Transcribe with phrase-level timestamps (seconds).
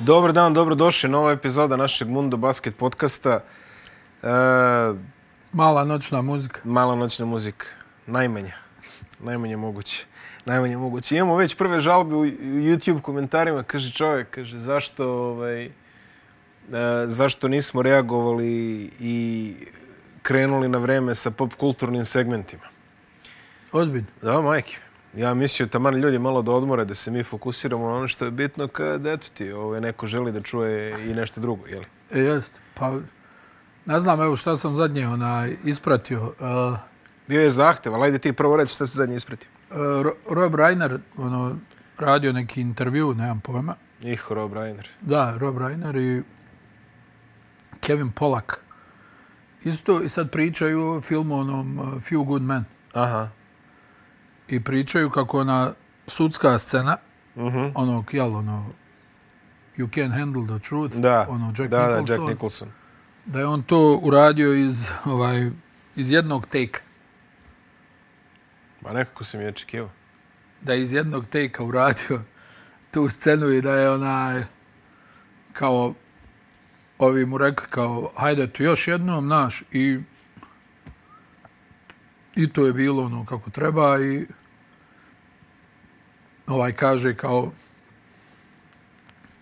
[0.00, 1.08] Dobar dan, dobro došli.
[1.10, 3.40] Nova epizoda našeg Mundo Basket podcasta.
[4.22, 4.28] E,
[5.52, 6.60] Mala noćna muzika.
[6.64, 7.66] mala noćna muzika.
[8.06, 8.52] Najmanje.
[9.18, 10.04] Najmanje moguće.
[10.44, 11.16] Najmanje moguće.
[11.16, 13.62] Imamo već prve žalbe u YouTube komentarima.
[13.62, 15.70] Kaže čovjek, kaže zašto, ovaj, e,
[17.06, 19.54] zašto nismo reagovali i
[20.22, 22.62] krenuli na vreme sa pop kulturnim segmentima.
[23.72, 24.06] Ozbiljno.
[24.22, 24.76] Da, majke.
[25.14, 28.30] Ja mislio taman ljudi malo da odmore, da se mi fokusiramo na ono što je
[28.30, 31.86] bitno kad eto ti, ovaj, neko želi da čuje i nešto drugo, jeli?
[32.10, 32.60] E, jest.
[32.74, 32.92] Pa,
[33.86, 36.22] ne znam, evo šta sam zadnje onaj, ispratio.
[36.22, 36.78] Uh,
[37.28, 39.48] Bio je zahtev, ali ajde ti prvo reći šta se zadnje ispratio.
[39.70, 41.56] uh, Ro- Rob Reiner, ono,
[41.98, 43.74] radio neki intervju, nemam pojma.
[44.00, 44.88] Ih, Rob Reiner.
[45.00, 46.22] Da, Rob Reiner i
[47.80, 48.60] Kevin Pollak.
[49.64, 52.64] Isto i sad pričaju o filmu onom uh, Few Good Men.
[52.92, 53.28] Aha.
[54.50, 55.72] I pričaju kako ona
[56.06, 56.96] sudska scena,
[57.34, 57.42] Uh
[57.74, 58.66] onog, jel, ono,
[59.76, 62.04] You Can't Handle the Truth, Da, ono, Jack da, Nicholson.
[62.06, 62.68] da, Jack Nicholson.
[63.26, 65.50] da je on to uradio iz ovaj
[65.96, 66.80] iz jednog tejka.
[68.80, 69.90] Ma nekako sam je očekivao.
[70.60, 72.20] Da je iz jednog tejka uradio
[72.90, 74.42] tu scenu i da je onaj
[75.52, 75.94] kao
[76.98, 79.98] ovi mu rekli kao hajde tu još jednom naš i
[82.36, 84.26] i to je bilo ono kako treba i
[86.50, 87.52] ovaj kaže kao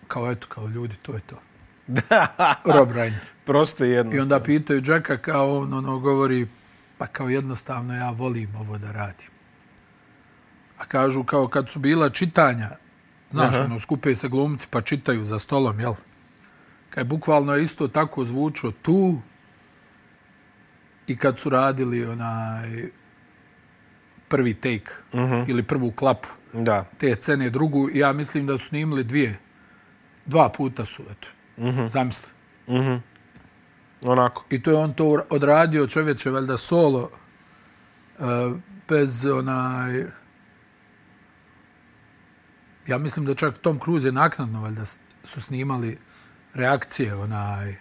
[0.07, 1.41] kao eto kao ljudi to je to.
[2.75, 3.19] Rob Reiner.
[3.45, 4.23] Prosto i I jednostavno.
[4.23, 6.47] onda pitaju Jacka kao on ono govori
[6.97, 9.27] pa kao jednostavno ja volim ovo da radim.
[10.77, 12.69] A kažu kao kad su bila čitanja,
[13.31, 13.63] znaš, Aha.
[13.63, 15.93] ono, skupe se glumci pa čitaju za stolom, jel?
[16.89, 19.21] Kaj bukvalno je isto tako zvučao tu
[21.07, 22.89] i kad su radili onaj
[24.29, 25.33] prvi take uh Mhm.
[25.33, 25.49] -huh.
[25.49, 26.85] ili prvu klapu Da.
[26.97, 29.39] te scene, drugu, ja mislim da su snimili dvije.
[30.25, 31.27] Dva puta su, eto.
[31.57, 31.67] Mhm.
[31.69, 31.89] Uh -huh.
[31.89, 32.27] Zamisli.
[32.67, 32.95] Mhm.
[34.01, 34.45] Onako.
[34.49, 37.11] I to je on to odradio čovječe, valjda solo,
[38.19, 38.25] uh,
[38.87, 40.05] bez onaj...
[42.87, 44.85] Ja mislim da čak Tom Cruise je naknadno, valjda,
[45.23, 45.97] su snimali
[46.53, 47.75] reakcije, onaj...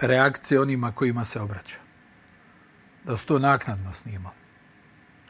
[0.00, 1.78] Reakcije onima kojima se obraća.
[3.04, 4.39] Da su to naknadno snimali.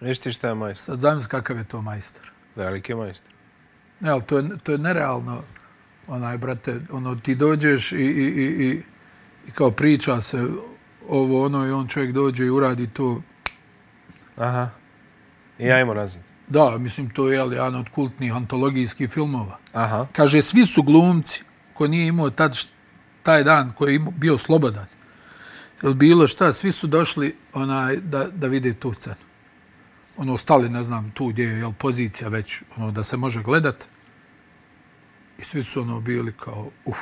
[0.00, 0.84] Viš ti šta je majstor?
[0.84, 2.30] Sad zamisli kakav je to majstor.
[2.56, 3.32] Veliki majstor.
[4.00, 5.42] Ne, ali to je, to je nerealno,
[6.06, 8.82] onaj, brate, ono, ti dođeš i, i, i, i,
[9.48, 10.46] i kao priča se
[11.08, 13.22] ovo, ono, i on čovjek dođe i uradi to.
[14.36, 14.70] Aha.
[15.58, 16.22] I ja imam nazad.
[16.48, 19.58] Da, mislim, to je jedan od kultnih antologijskih filmova.
[19.72, 20.06] Aha.
[20.12, 21.44] Kaže, svi su glumci
[21.74, 22.58] ko nije imao tad,
[23.22, 24.86] taj dan koji je imao, bio slobodan.
[25.82, 29.29] Jel bilo šta, svi su došli onaj, da, da vide tu scenu.
[30.20, 33.86] Ono, stali, ne znam, tu gdje je jel, pozicija već, ono, da se može gledat.
[35.38, 36.98] I svi su ono bili kao, uf.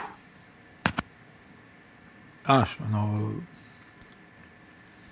[2.45, 3.33] Znaš, ono,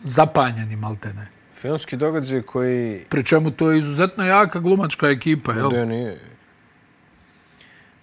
[0.03, 1.27] zapanjeni maltene.
[1.55, 3.05] Filmski događaj koji...
[3.09, 5.71] Pri čemu to je izuzetno jaka glumačka ekipa, jel?
[5.71, 6.21] Da, nije.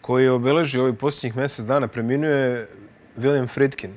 [0.02, 1.88] Koji je obeležio ovih posljednjih mjesec dana.
[1.88, 2.70] Preminuo je
[3.18, 3.94] William Friedkin.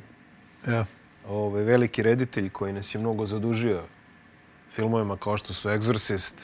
[0.67, 0.84] Ja.
[1.28, 3.83] ovaj, veliki reditelj koji nas je mnogo zadužio
[4.76, 6.34] filmovima kao što su Exorcist,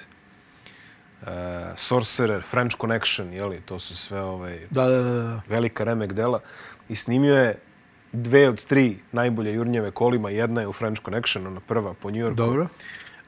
[1.22, 1.28] uh,
[1.76, 5.40] Sorcerer, French Connection, jeli, to su sve ovaj, Da, da, da, da.
[5.48, 6.40] velika remek dela.
[6.88, 7.58] I snimio je
[8.12, 10.30] dve od tri najbolje jurnjeve kolima.
[10.30, 12.36] Jedna je u French Connection, ona prva po New Yorku.
[12.36, 12.66] Dobro.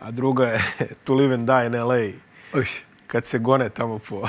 [0.00, 0.62] A druga je
[1.04, 2.12] To Live and Die in L.A.
[2.52, 2.66] Oj,
[3.06, 4.28] Kad se gone tamo po...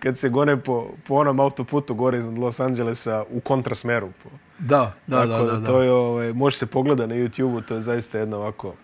[0.00, 4.08] kad se gone po, po onom autoputu gore iznad Los Angelesa u kontrasmeru.
[4.22, 4.30] Po.
[4.58, 5.66] Da, da, Tako da, da, da.
[5.66, 8.74] To je, ovaj, može se pogleda na YouTube-u, to je zaista jedno ovako...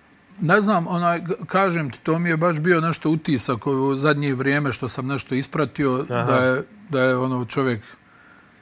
[0.41, 4.73] Ne znam, onaj, kažem ti, to mi je baš bio nešto utisak u zadnje vrijeme
[4.73, 6.23] što sam nešto ispratio, Aha.
[6.25, 7.83] da je, da je ono čovjek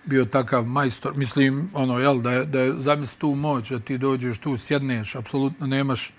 [0.05, 1.17] bio takav majstor.
[1.17, 5.15] Mislim, ono, jel, da je, da je zamisli tu moć, da ti dođeš tu, sjedneš,
[5.17, 6.13] apsolutno nemaš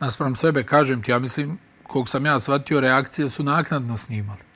[0.00, 4.51] naspram sebe, kažem ti, ja mislim, kog sam ja shvatio, reakcije su naknadno snimali.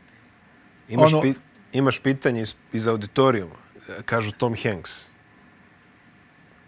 [0.89, 1.35] Imaš, Ono- pi,
[1.73, 3.55] imaš pitanje iz, iz auditorijuma.
[4.05, 5.11] Kažu Tom Hanks.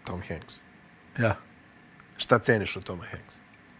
[0.03, 0.55] Tom Hanks.
[1.17, 1.35] Ja.
[2.17, 3.35] Šta ceniš od Toma Hanks?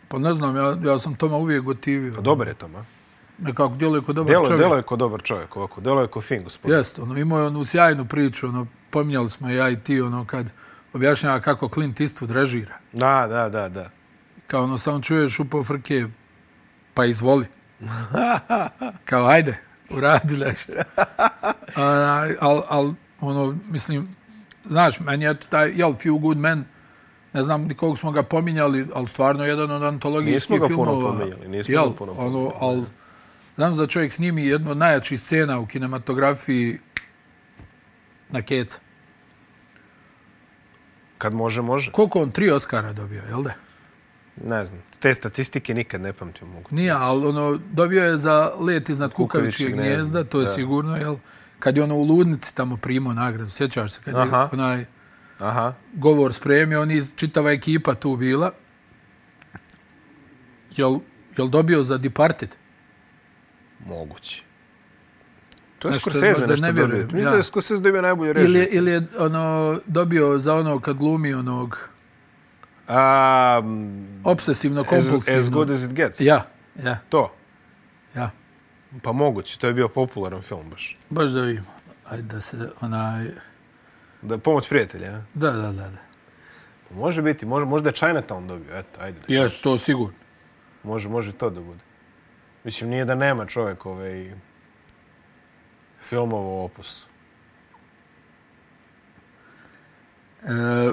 [0.07, 2.13] Pa ne znam, ja, ja sam Toma uvijek gotivio.
[2.15, 2.85] Pa dobar je Toma.
[3.37, 4.59] Nekako djeluje kod dobar Delo, čovjek.
[4.61, 5.81] delo je ko dobar čovjek ovako.
[5.81, 6.77] Delo je ko fin, gospodin.
[6.77, 10.51] Jest, ono, imao je onu sjajnu priču, ono, pominjali smo ja i ti, ono, kad
[10.93, 12.77] objašnjava kako Clint Eastwood režira.
[12.93, 13.89] Da, da, da, da.
[14.47, 16.07] Kao ono, samo čuješ upao frke,
[16.93, 17.45] pa izvoli.
[19.09, 20.73] Kao, ajde, uradi nešto.
[21.75, 24.15] Al, al, al, ono, mislim,
[24.65, 26.65] znaš, meni je taj, jel, Few Good Men,
[27.33, 31.19] ne znam nikog smo ga pominjali, ali stvarno jedan od antologijskih Nismo ga puno filmova.
[31.19, 32.83] pominjali, nismo jel, ga puno ono, pominjali, al,
[33.55, 36.79] Znam da čovjek snimi jednu od najjačih scena u kinematografiji
[38.29, 38.79] na keca.
[41.17, 41.91] Kad može, može.
[41.91, 43.53] Koliko on tri Oscara dobio, jel da?
[44.39, 44.81] Ne znam.
[44.99, 46.47] Te statistike nikad ne pamtim.
[46.47, 46.67] Mogu.
[46.71, 50.49] Nije, ali ono, dobio je za let iznad Kukavičkeg gnjezda, to je da.
[50.49, 51.15] sigurno, jel?
[51.59, 54.49] Kad je ono u Ludnici tamo primao nagradu, sjećaš se, kad je Aha.
[54.53, 54.85] onaj
[55.39, 55.73] Aha.
[55.93, 58.51] govor spremio, oni čitava ekipa tu bila.
[60.71, 60.95] Jel,
[61.37, 62.55] jel dobio za Departed?
[63.79, 64.43] Moguće.
[65.79, 66.85] To je Nešto, Scorsese nešto ne dobio.
[66.85, 67.31] vjerujem, Mislim ja.
[67.31, 68.49] da je Scorsese dobio najbolju režiju.
[68.49, 71.89] Ili, je- ili je ono, dobio za ono kad glumi onog
[72.89, 73.61] A,
[74.23, 75.39] obsesivno as, kompulsivno.
[75.39, 76.19] as good as it gets.
[76.21, 76.45] Ja,
[76.83, 77.31] ja, To.
[78.15, 78.31] ja.
[79.03, 79.59] Pa moguće.
[79.59, 80.97] To je bio popularan film baš.
[81.09, 81.65] Baš da vidimo.
[82.05, 83.25] Ajde da se onaj...
[84.21, 85.11] Da pomoć prijatelja.
[85.15, 85.21] a?
[85.33, 85.71] Da, da, da.
[85.71, 85.97] da.
[86.95, 87.45] Može biti.
[87.45, 88.77] Može, možda je Chinatown dobio.
[88.77, 89.19] Eto, ajde.
[89.27, 90.13] Da Jes, to sigurno.
[90.83, 91.79] Može, može to da bude.
[92.63, 94.33] Mislim, nije da nema čovjek ovaj
[96.01, 97.07] filmova u opusu.
[100.43, 100.91] E,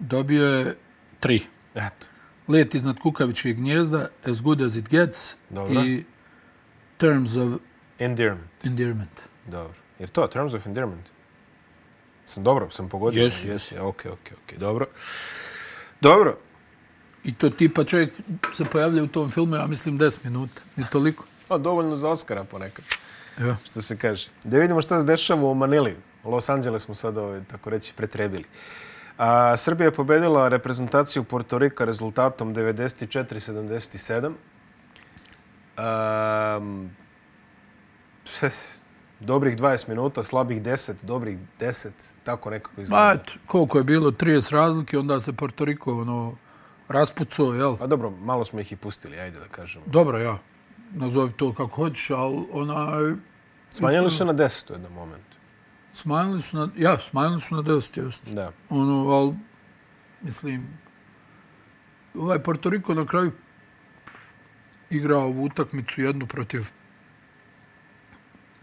[0.00, 0.76] dobio je
[1.20, 1.42] tri.
[1.74, 2.06] Eto.
[2.48, 5.80] Let iznad kukavičkih gnjezda, As Good As It Gets Dobro.
[5.80, 6.04] i
[6.96, 7.52] Terms of
[7.98, 8.64] Endearment.
[8.64, 9.20] Endearment.
[9.46, 9.74] Dobro.
[9.98, 11.06] Jer to, Terms of Endearment?
[12.24, 13.22] Sam dobro, sam pogodio.
[13.22, 14.58] Jesi, ok, ok, ok.
[14.58, 14.86] Dobro.
[16.00, 16.38] Dobro.
[17.24, 18.12] I to tipa čovjek
[18.54, 20.62] se pojavlja u tom filmu, ja mislim 10 minuta.
[20.76, 21.24] Ni toliko.
[21.48, 22.84] A, dovoljno za Oscara ponekad,
[23.40, 23.56] Ja.
[23.64, 24.28] što se kaže.
[24.44, 25.96] Da vidimo šta se dešava u Manili.
[26.24, 28.44] Los Angeles smo sad, ovaj, tako reći, pretrebili.
[29.20, 34.32] A, Srbija je pobedila reprezentaciju Porto Rika rezultatom 94-77.
[36.56, 36.90] Um,
[39.20, 41.88] dobrih 20 minuta, slabih 10, dobrih 10,
[42.24, 43.04] tako nekako izgleda.
[43.04, 46.36] Ma, eto, koliko je bilo 30 razlike, onda se Porto Riko ono,
[46.88, 47.76] raspucao, jel?
[47.76, 49.84] Pa dobro, malo smo ih i pustili, ajde da kažemo.
[49.86, 50.38] Dobro, ja.
[50.92, 53.14] Nazovi to kako hoćeš, ali onaj...
[53.70, 55.29] Smanjili su na 10 u jednom momentu.
[55.92, 56.68] Smanjili su na...
[56.76, 58.30] Ja, smanjili su na 10, jeste.
[58.30, 58.52] Da.
[58.68, 59.34] Ono, ali,
[60.22, 60.78] mislim,
[62.14, 63.32] ovaj Porto Riko na kraju
[64.90, 66.66] igrao ovu utakmicu jednu protiv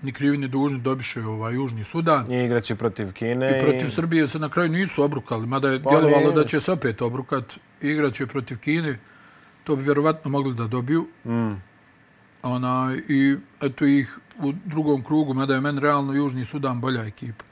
[0.01, 2.31] ni krivi ni dužni dobiše ovaj Južni Sudan.
[2.31, 3.57] I igraće protiv Kine.
[3.57, 6.71] I protiv Srbije se na kraju nisu obrukali, mada je Pa djelovalo da će se
[6.71, 7.53] opet obrukat.
[7.81, 8.99] Igraće protiv Kine,
[9.63, 11.07] to bi vjerovatno mogli da dobiju.
[11.25, 11.53] Mm.
[12.43, 17.45] Ona, I eto ih u drugom krugu, mada je meni realno Južni Sudan bolja ekipa.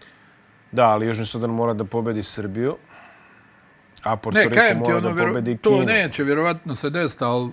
[0.71, 2.75] Da, ali Južni Sudan mora da pobedi Srbiju.
[4.03, 5.83] A Porto Ne, Riko mora ono, da pobedi to Kinu.
[5.83, 7.51] neće vjerovatno se desiti, ali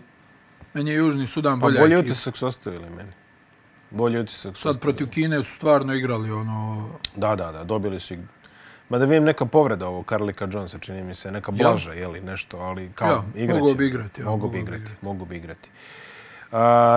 [0.75, 2.07] meni je Južni Sudan Pa bolja bolji ekipa.
[2.07, 3.13] utisak su ostavili meni.
[3.91, 4.81] Bolji utisak su Sad ostavili.
[4.89, 6.89] protiv Kine su stvarno igrali ono...
[7.17, 8.21] Da, da, da, dobili su ih.
[8.89, 12.59] Ma da vidim neka povreda ovo Karlika Jonesa, čini mi se, neka blaža, jeli, nešto,
[12.59, 13.61] ali kao Ja, igraće.
[13.61, 15.05] mogao bi igrati, ja, mogu bi bi igrati, igrati.
[15.05, 15.71] mogu bi igrati.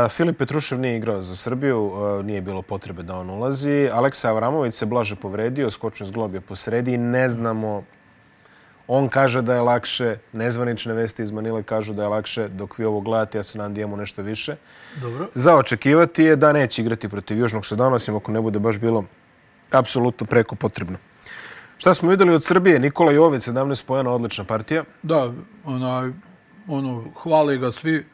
[0.09, 1.93] Filip Petrušev nije igrao za Srbiju,
[2.23, 3.89] nije bilo potrebe da on ulazi.
[3.93, 7.83] Aleksa Avramović se blaže povredio, skočni zglob je po sredi, ne znamo
[8.87, 12.85] On kaže da je lakše, nezvanične vesti iz Manile kažu da je lakše, dok vi
[12.85, 14.55] ovo gledate, ja se nadam da imamo nešto više.
[15.01, 15.29] Dobro.
[15.33, 19.03] Za očekivati je da neće igrati protiv Južnog Sudana, osim ako ne bude baš bilo
[19.71, 20.97] apsolutno preko potrebno.
[21.77, 22.79] Šta smo videli od Srbije?
[22.79, 24.83] Nikola Jović, 17 pojena, odlična partija.
[25.03, 25.31] Da,
[25.65, 26.11] onaj,
[26.67, 28.05] ono, hvale ga svi.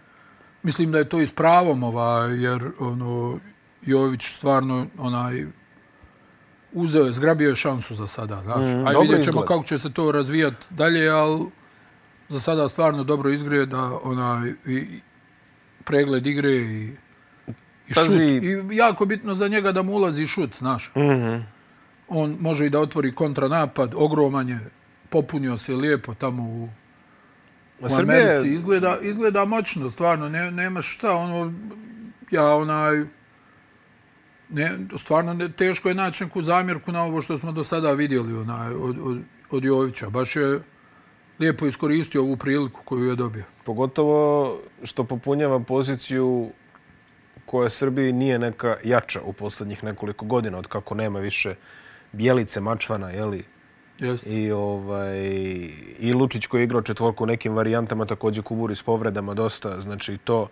[0.64, 3.40] Mislim da je to i s pravom, ovaj, jer ono,
[3.82, 5.46] Jović stvarno onaj,
[6.74, 8.42] uzeo je, zgrabio je šansu za sada.
[8.44, 8.68] Znaš.
[8.68, 11.46] Mm, Ajde dobro vidjet ćemo kako će se to razvijati dalje, ali
[12.30, 15.00] za sada stvarno dobro izgleda da onaj, i,
[15.84, 16.96] pregled igre i,
[17.88, 18.04] i šut.
[18.04, 20.92] Pazi- I jako bitno za njega da mu ulazi šut, znaš.
[20.96, 21.44] Mm -hmm.
[22.08, 24.70] On može i da otvori kontranapad, ogroman je,
[25.10, 26.70] popunio se lijepo tamo u,
[27.82, 28.54] u Americi.
[28.54, 31.54] Izgleda, izgleda moćno, stvarno, ne, nemaš šta, ono,
[32.32, 33.06] ja onaj,
[34.50, 38.34] ne, stvarno ne, teško je naći neku zamjerku na ovo što smo do sada vidjeli
[38.34, 39.18] onaj, od, od,
[39.52, 40.10] od Jovića.
[40.10, 40.60] Baš je
[41.40, 43.44] lijepo iskoristio ovu priliku koju je dobio.
[43.66, 46.52] Pogotovo što popunjava poziciju
[47.46, 51.56] koja Srbiji nije neka jača u poslednjih nekoliko godina, od kako nema više
[52.12, 53.44] Bjelice, Mačvana, jeli,
[54.02, 54.30] Jeste.
[54.30, 55.20] I, ovaj,
[56.00, 60.18] I Lučić koji je igrao četvorku u nekim varijantama, također Kuburi s povredama dosta, znači
[60.18, 60.48] to.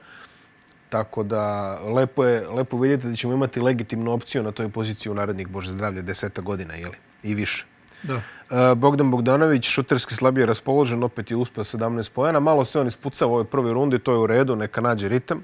[0.89, 5.15] Tako da lepo je lepo vidjeti da ćemo imati legitimnu opciju na toj poziciji u
[5.15, 7.65] narednih, Bože zdravlje, deseta godina jeli, i više.
[8.03, 8.21] Da.
[8.49, 12.39] E, Bogdan Bogdanović, šuterski slabije raspoložen, opet je uspio 17 pojena.
[12.39, 15.43] Malo se on ispucao u ovoj prvoj rundi, to je u redu, neka nađe ritam.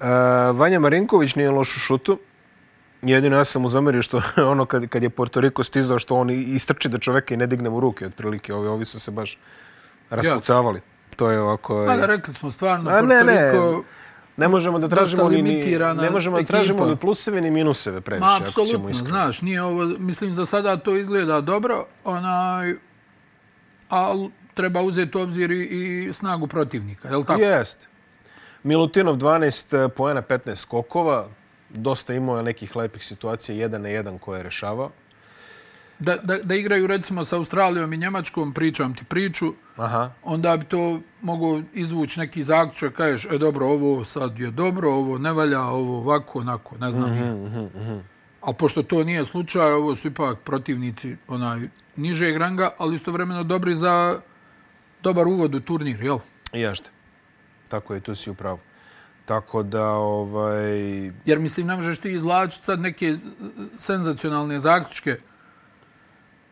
[0.00, 0.06] E,
[0.52, 2.18] Vanja Marinković nije loš u šutu.
[3.02, 6.30] Jedino ja sam mu zamerio što ono kad, kad je Porto Riko stizao što on
[6.30, 8.54] istrči da čoveka i ne digne mu ruke otprilike.
[8.54, 9.38] Ovi, ovi su se baš
[10.10, 10.80] raspucavali.
[11.16, 11.84] to je ovako...
[11.86, 13.50] Pa da rekli smo stvarno, A, ne, ne.
[13.50, 13.82] Rico,
[14.38, 15.42] Ne možemo da tražimo ni,
[15.96, 19.62] ne možemo da tražimo ni pluseve ni minuseve previše, Ma, ako ćemo apsolutno, znaš, nije
[19.62, 22.74] ovo, mislim, za sada to izgleda dobro, onaj,
[23.88, 25.64] ali treba uzeti u obzir i,
[26.08, 27.40] i snagu protivnika, je li tako?
[27.40, 27.88] Jest.
[28.62, 31.28] Milutinov 12 poena, 15 skokova.
[31.70, 34.90] Dosta imao je nekih lepih situacija, jedan na jedan koje je rešavao.
[35.98, 40.10] Da, da, da igraju, recimo, sa Australijom i Njemačkom, pričam ti priču, Aha.
[40.22, 45.18] onda bi to mogao izvući neki zaključak, kažeš, e dobro, ovo sad je dobro, ovo
[45.18, 48.00] ne valja, ovo ovako, onako, ne znam mm
[48.40, 53.74] Ali pošto to nije slučaj, ovo su ipak protivnici onaj nižeg ranga, ali istovremeno dobri
[53.74, 54.20] za
[55.02, 56.18] dobar uvod u turnir, jel?
[56.52, 56.90] I jašte.
[57.68, 58.58] Tako je, tu si upravo.
[59.28, 60.78] Tako da, ovaj...
[61.24, 63.16] Jer mislim, ne možeš ti izvlačiti sad neke
[63.76, 65.20] senzacionalne zaključke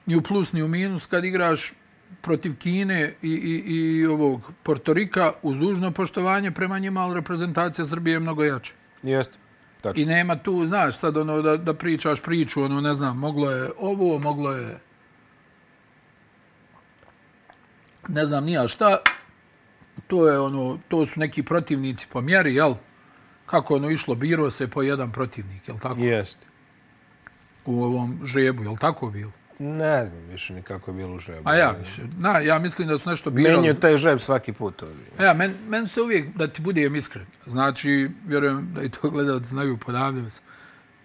[0.07, 1.73] ni u plus ni u minus kad igraš
[2.23, 8.15] protiv Kine i, i, i ovog Portorika uz dužno poštovanje prema njima, ali reprezentacija Srbije
[8.15, 8.73] je mnogo jača.
[9.03, 9.39] Jeste.
[9.81, 10.03] Tačno.
[10.03, 13.71] I nema tu, znaš, sad ono da, da pričaš priču, ono ne znam, moglo je
[13.79, 14.81] ovo, moglo je
[18.09, 18.99] ne znam nija šta,
[20.07, 22.75] to je ono, to su neki protivnici po mjeri, jel?
[23.47, 26.01] Kako ono išlo, biro se po jedan protivnik, jel tako?
[26.01, 26.47] Jeste.
[27.65, 29.33] U ovom žrebu, jel tako bilo?
[29.59, 31.43] Ne znam više ni kako je bilo u žebu.
[31.45, 33.63] A ja mislim, na, ja mislim da su nešto birali.
[33.63, 34.83] Menju taj žeb svaki put.
[34.83, 35.05] ovdje.
[35.19, 39.11] A Ja, men, men se uvijek, da ti budem iskren, znači, vjerujem da i to
[39.11, 40.41] gledalci znaju, ponavljaju se.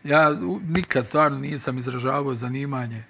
[0.03, 3.03] Ja nikad stvarno nisam izražavao zanimanje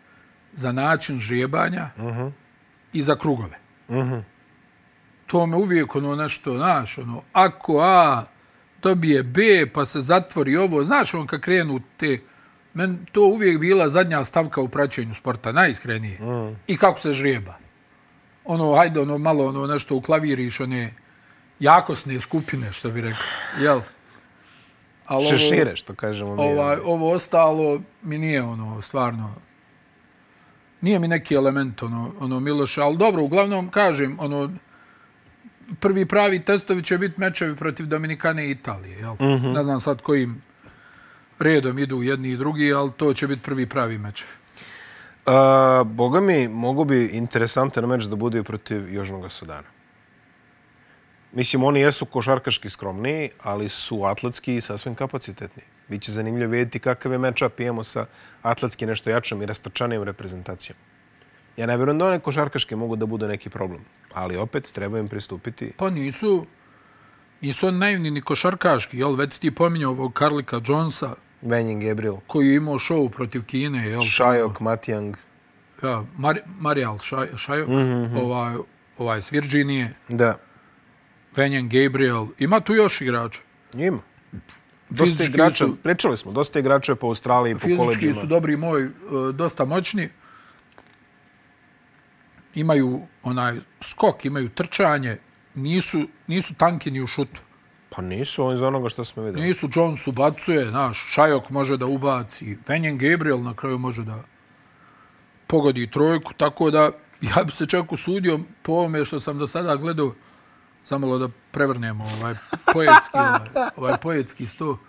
[0.54, 2.32] za način žrebanja uh -huh.
[2.94, 3.60] i za krugove.
[3.88, 4.24] Uh -huh.
[5.32, 8.24] To me uvijek ono nešto, znaš, ono, ako A
[8.82, 9.42] dobije B
[9.74, 12.20] pa se zatvori ovo, znaš on kad krenu te,
[12.74, 16.20] men to uvijek bila zadnja stavka u praćenju sporta, najiskrenije.
[16.20, 16.56] Mm.
[16.68, 17.54] I kako se žreba.
[18.46, 20.94] Ono, hajde, ono, malo ono nešto uklaviriš, one
[21.60, 23.26] jakosne skupine, što bi rekao.
[23.60, 23.82] Jel?
[25.06, 26.42] Ali Šešire, što kažemo mi.
[26.42, 29.36] ovaj, ovo ostalo mi nije ono stvarno
[30.82, 34.50] nije mi neki element ono ono Miloša, ali dobro, uglavnom kažem, ono
[35.80, 39.14] prvi pravi testovi će biti mečevi protiv Dominikane i Italije, jel?
[39.14, 39.54] Mm -hmm.
[39.54, 40.42] Ne znam sad kojim
[41.40, 44.32] redom idu jedni i drugi, ali to će biti prvi pravi mečevi.
[45.26, 49.68] A, boga mi, mogu bi interesantan meč da bude protiv Južnog Sudana.
[51.34, 55.64] Mislim, oni jesu košarkaški skromniji, ali su atletski i sasvim kapacitetni.
[55.88, 58.06] Biće zanimljivo vidjeti kakav je matchup imamo sa
[58.42, 60.78] atletski nešto jačom i rastrčanijom reprezentacijom.
[61.62, 63.82] Ja ne vjerujem da one košarkaške mogu da bude neki problem,
[64.14, 65.72] ali opet treba im pristupiti.
[65.78, 66.46] Pa nisu
[67.42, 69.16] nisu oni naivni ni košarkaški, jel?
[69.16, 74.02] Već ti pominjao ovog Karlika Jonesa, Benjen Gabriel, koji je imao šou protiv Kine, jel?
[74.02, 75.18] Šajok, Matijang,
[75.84, 78.22] Ja, Mar Marijal Šaj, Šajok, mm -hmm.
[78.22, 78.56] ovaj,
[78.98, 80.38] ovaj s Virginije, da,
[81.36, 83.42] Venjan Gabriel, ima tu još igrača.
[83.74, 84.00] ima.
[84.90, 88.14] Dosta Fizički igrača, su- pričali smo, dosta igrača po Australiji, po Fizički koleđima.
[88.14, 88.90] su dobri moj, e,
[89.34, 90.10] dosta moćni.
[92.56, 95.18] Imaju onaj skok, imaju trčanje,
[95.56, 97.42] nisu, nisu tanki ni u šutu.
[97.90, 99.48] Pa nisu oni za onoga što smo videli.
[99.48, 104.24] Nisu Jones ubacuje, naš Šajok može da ubaci, Venjan Gabriel na kraju može da
[105.48, 106.92] pogodi trojku, tako da
[107.22, 110.14] ja bi se čak usudio po ovome što sam do sada gledao,
[110.86, 112.36] zamalo da prevrnemo ovaj
[112.74, 114.80] poetski, ovaj, ovaj poetski sto.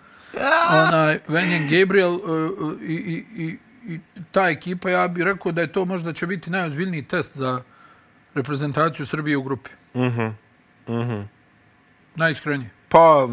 [0.71, 2.21] Onaj, Venjan Gabriel uh,
[2.59, 3.99] uh, i, i, i, i
[4.31, 7.61] ta ekipa, ja bih rekao da je to možda će biti najozbiljniji test za
[8.33, 9.69] reprezentaciju Srbije u grupi.
[9.95, 10.27] Mhm.
[10.89, 11.21] Mhm.
[12.15, 12.69] Najiskrenije.
[12.89, 13.27] Pa,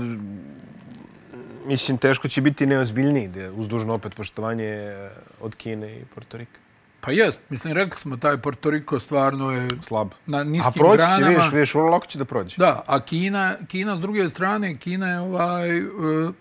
[1.66, 6.60] mislim, teško će biti neozbiljniji, da uz dužno opet poštovanje eh, od Kine i Portorika.
[7.00, 10.08] Pa jest, mislim, rekli smo, taj Porto Riko stvarno je Slab.
[10.26, 11.28] na A niskim proći će, granama.
[11.28, 12.54] vidiš, vidiš, vrlo lako će da prođe.
[12.58, 15.84] Da, a Kina, Kina s druge strane, Kina je ovaj...
[15.84, 16.34] Uh,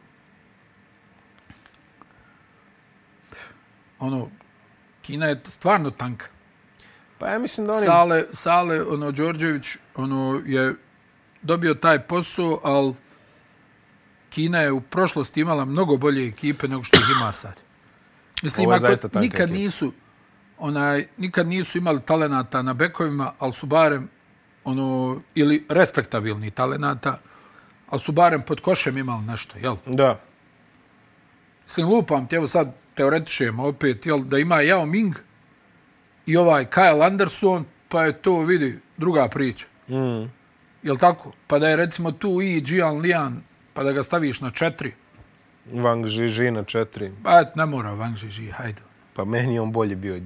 [3.99, 4.29] ono,
[5.01, 6.25] Kina je stvarno tanka.
[7.17, 7.85] Pa ja mislim da oni...
[7.85, 10.75] Sale, Sale, ono, Đorđević, ono, je
[11.41, 12.93] dobio taj posao, ali
[14.29, 17.53] Kina je u prošlosti imala mnogo bolje ekipe nego što ih ima sad.
[18.43, 19.57] Mislim, ako zaista tanka nikad ekipa.
[19.57, 19.93] nisu,
[20.57, 24.09] onaj, nikad nisu imali talenata na bekovima, ali su barem,
[24.63, 27.19] ono, ili respektabilni talenata,
[27.89, 29.75] ali su barem pod košem imali nešto, jel?
[29.85, 30.19] Da.
[31.69, 35.15] Mislim, lupam ti, evo sad teoretišemo opet, jel, da ima Yao Ming
[36.25, 39.65] i ovaj Kyle Anderson, pa je to, vidi, druga priča.
[39.87, 40.31] Mm.
[40.83, 41.31] Jel tako?
[41.47, 43.41] Pa da je recimo tu i Jian Lian,
[43.73, 44.93] pa da ga staviš na četiri.
[45.73, 47.11] Wang Žiži na četiri.
[47.23, 48.81] Pa ne mora Wang Zhiji, hajde.
[49.13, 50.19] Pa meni on bolje bio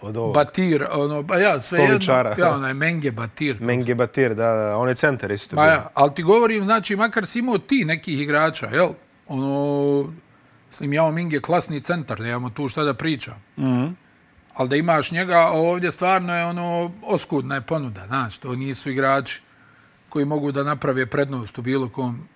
[0.00, 0.34] od ovog.
[0.34, 2.30] Batir, ono, ba ja, sve Stoličara.
[2.30, 3.56] jedno, ja, onaj Menge Batir.
[3.60, 5.70] Menge Batir, da, da, on je centar isto Ma bio.
[5.70, 8.88] ja, ali ti govorim, znači, makar si imao ti nekih igrača, jel?
[9.28, 10.12] Ono,
[10.70, 13.34] mislim, Jao Ming je klasni centar, nemamo tu šta da pričam.
[13.56, 13.62] Mm.
[13.62, 13.94] -hmm.
[14.54, 19.42] Ali da imaš njega, ovdje stvarno je ono, oskudna je ponuda, znači, to nisu igrači
[20.08, 22.28] koji mogu da naprave prednost u bilo kom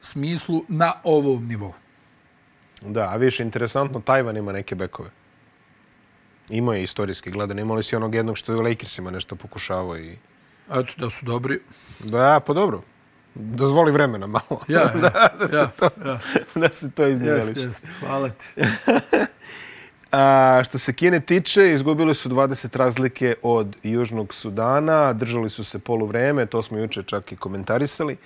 [0.00, 1.72] smislu na ovom nivou.
[2.80, 5.10] Da, a više interesantno, Tajvan ima neke bekove.
[6.50, 7.58] Imao je istorijski gledan.
[7.58, 10.18] Imali si onog jednog što je u Lakersima nešto pokušavao i...
[10.70, 11.60] Eto, da su dobri.
[11.98, 12.82] Da, pa dobro.
[13.38, 14.60] Dozvoli vremena malo.
[14.68, 16.18] Ja, ja, da, da, se ja, to, ja.
[16.60, 17.46] da se to iznijeliš.
[17.46, 18.46] Jeste, jeste, hvala ti.
[20.12, 25.78] A, što se Kine tiče, izgubili su 20 razlike od Južnog Sudana, držali su se
[25.78, 28.16] poluvreme, to smo juče čak i komentarisali.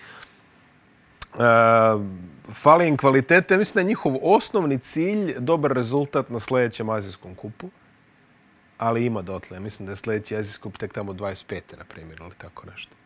[1.38, 1.98] A,
[2.52, 7.70] fali im kvalitete, mislim da je njihov osnovni cilj dobar rezultat na sljedećem azijskom kupu,
[8.78, 9.60] ali ima dotle.
[9.60, 11.60] Mislim da je sljedeći azijski kup tek tamo 25.
[11.78, 13.01] na primjer, ili tako nešto.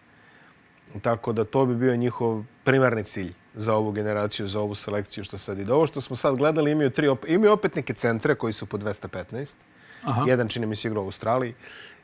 [1.03, 5.39] Tako da to bi bio njihov primarni cilj za ovu generaciju, za ovu selekciju što
[5.39, 5.73] sad ide.
[5.73, 8.79] Ovo što smo sad gledali imaju, tri op imaju opet neke centre koji su po
[8.79, 9.57] 215.
[10.05, 10.25] Aha.
[10.27, 11.55] Jedan čini mi se igrao u Australiji.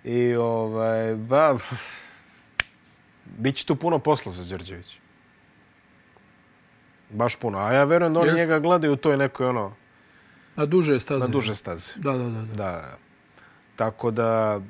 [0.04, 1.58] I ovaj, ba,
[3.38, 4.98] bit će tu puno posla za Đorđević.
[7.10, 7.58] Baš puno.
[7.58, 8.38] A ja verujem da oni Jest.
[8.38, 9.72] njega gledaju u toj nekoj ono,
[10.56, 11.20] Na duže staze.
[11.20, 11.92] na duže staze.
[11.96, 12.30] Da, da, da.
[12.30, 12.54] da.
[12.54, 12.96] Da.
[13.76, 14.60] Tako da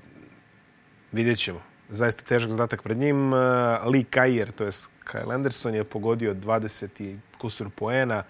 [1.12, 1.60] vidjet ćemo.
[1.92, 3.32] Zaista težak zadatak pred njim.
[3.32, 3.38] Uh,
[3.84, 4.70] Lee Kajer, to je
[5.04, 8.22] Kyle Anderson, je pogodio 20 i kusur poena,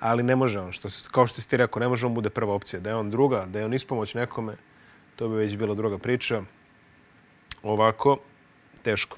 [0.00, 2.54] ali ne može on, što, kao što si ti rekao, ne može on bude prva
[2.54, 2.80] opcija.
[2.80, 4.56] Da je on druga, da je on ispomoć nekome,
[5.16, 6.42] to bi već bila druga priča.
[7.62, 8.18] Ovako,
[8.82, 9.16] teško.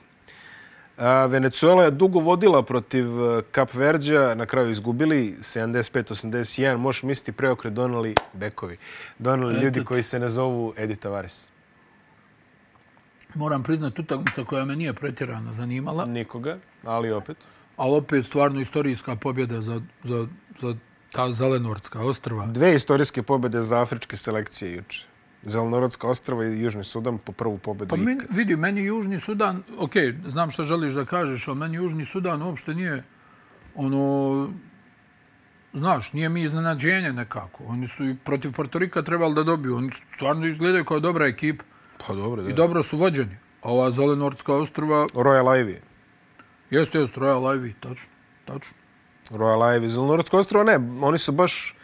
[0.97, 3.07] A, Venezuela je dugo vodila protiv
[3.53, 6.77] Kap Verđa, na kraju izgubili 75-81.
[6.77, 8.77] Možeš misliti preokret donali bekovi.
[9.19, 11.49] Donali ljudi koji se ne zovu Edi Tavares.
[13.35, 17.37] Moram priznati utakmica koja me nije pretjerano zanimala, Nikoga, ali opet.
[17.77, 20.27] ali opet stvarno istorijska pobjeda za, za,
[20.61, 20.77] za
[21.13, 22.47] ta Zelenorska ostrva.
[22.47, 25.07] Dve istorijske pobjede za afričke selekcije juče.
[25.43, 29.93] Zelenorodska ostrava i Južni Sudan po prvu pobjedu Pa meni, vidi, meni Južni Sudan, ok,
[30.27, 33.05] znam što želiš da kažeš, ali meni Južni Sudan uopšte nije
[33.75, 34.53] ono,
[35.73, 37.65] znaš, nije mi iznenađenje nekako.
[37.65, 39.77] Oni su i protiv Portorika trebali da dobiju.
[39.77, 41.65] Oni stvarno izgledaju kao dobra ekipa
[42.07, 42.51] Pa dobro, da.
[42.51, 43.37] i dobro su vođeni.
[43.63, 45.77] A ova Zelenorska ostrva, Royal Ivy.
[46.71, 48.09] jeste, jeste, Royal Ivy, tačno,
[48.45, 48.79] tačno.
[49.31, 49.89] Royal Ivy.
[49.89, 50.79] Zelenorodska ostrava ne.
[51.03, 51.75] Oni su baš...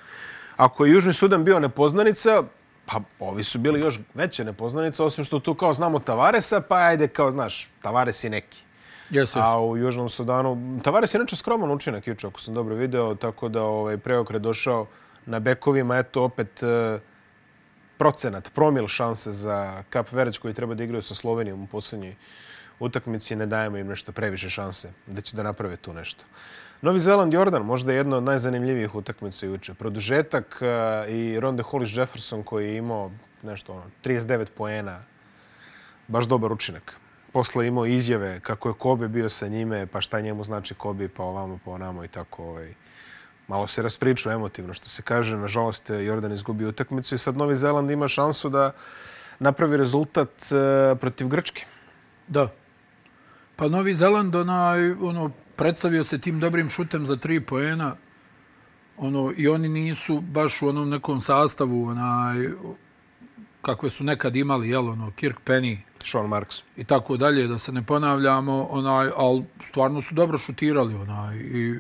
[0.57, 2.43] Ako je Južni Sudan bio nepoznanica,
[2.87, 7.09] pa ovi su bili još veće nepoznanice, osim što tu kao znamo Tavaresa, pa ajde
[7.09, 8.59] kao, znaš, Tavares je neki.
[9.11, 13.15] Jeste, A u Južnom Sudanu, Tavares je inače skroman učinak juče, ako sam dobro video,
[13.15, 14.87] tako da ovaj preokret došao
[15.27, 16.99] na bekovima, eto opet e,
[17.99, 22.15] procenat, promil šanse za Kap Verde koji treba da igraju sa Slovenijom u posljednjoj
[22.81, 26.25] utakmici, ne dajemo im nešto previše šanse da će da naprave tu nešto.
[26.83, 29.75] Novi Zeland Jordan, možda je jedna od najzanimljivijih utakmica juče.
[29.75, 33.11] Produžetak e, i Ronde Hollis Jefferson koji je imao
[33.43, 35.05] nešto ono, 39 poena,
[36.09, 36.97] baš dobar učinak.
[37.33, 41.09] Posle je imao izjave kako je Kobe bio sa njime, pa šta njemu znači Kobe,
[41.09, 42.45] pa ovamo, pa onamo i tako.
[42.45, 42.75] Ovaj.
[43.49, 45.37] Malo se raspriču emotivno, što se kaže.
[45.37, 48.73] Nažalost, je Jordan izgubio utakmicu i sad Novi Zeland ima šansu da
[49.39, 51.65] napravi rezultat e, protiv Grčke.
[52.29, 52.49] Da.
[53.57, 57.97] Pa Novi Zeland onaj, ono, predstavio se tim dobrim šutem za tri poena.
[58.97, 62.49] Ono, I oni nisu baš u onom nekom sastavu onaj,
[63.63, 66.63] kakve su nekad imali, jel, ono, Kirk Penny Sean Marks.
[66.77, 70.95] i tako dalje, da se ne ponavljamo, onaj, ali stvarno su dobro šutirali.
[70.95, 71.79] Onaj, I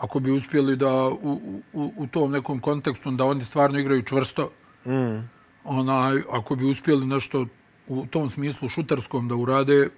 [0.00, 4.50] ako bi uspjeli da u, u, u tom nekom kontekstu, da oni stvarno igraju čvrsto,
[4.86, 5.28] Mm.
[5.64, 7.46] onaj, ako bi uspjeli nešto
[7.88, 9.88] u tom smislu šutarskom da urade,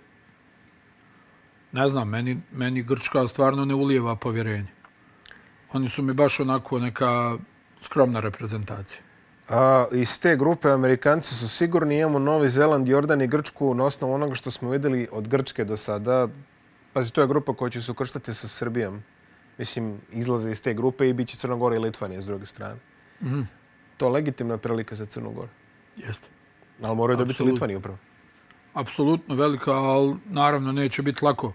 [1.72, 4.66] ne znam, meni, meni Grčka stvarno ne ulijeva povjerenje.
[5.72, 7.36] Oni su mi baš onako neka
[7.80, 9.00] skromna reprezentacija.
[9.48, 14.14] A, iz te grupe Amerikanci su sigurni, imamo Novi Zeland, Jordan i Grčku na osnovu
[14.14, 16.28] onoga što smo videli od Grčke do sada.
[16.92, 19.02] Pazi, to je grupa koja će se ukrštati sa Srbijom.
[19.58, 22.76] Mislim, izlaze iz te grupe i bit će Crnogora i Litvanija s druge strane.
[23.22, 23.40] Mhm.
[23.96, 25.48] To je legitimna prilika za Crnogoru.
[25.96, 26.28] Jeste.
[26.84, 27.52] Ali moraju dobiti Apsolutno.
[27.54, 27.98] Litvaniju upravo.
[28.74, 31.52] Apsolutno velika, ali naravno neće biti lako.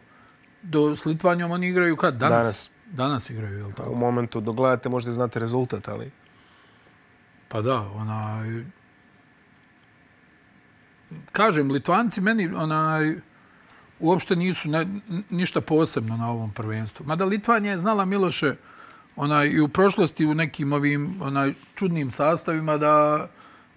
[0.62, 2.14] Do, s Litvanijom oni igraju kad?
[2.18, 2.44] Danas?
[2.44, 2.70] Danas.
[2.92, 3.94] Danas igraju, je li U tako?
[3.96, 6.12] momentu dok gledate možda znate rezultat, ali...
[7.48, 8.64] Pa da, onaj...
[11.32, 13.16] Kažem, Litvanci meni onaj,
[14.00, 14.88] uopšte nisu ne,
[15.30, 17.06] ništa posebno na ovom prvenstvu.
[17.06, 18.56] Mada Litvanija je znala Miloše
[19.16, 23.28] onaj, i u prošlosti u nekim ovim onaj, čudnim sastavima da,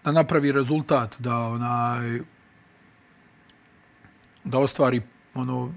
[0.04, 2.20] da napravi rezultat, da onaj
[4.44, 5.02] da ostvari
[5.34, 5.72] ono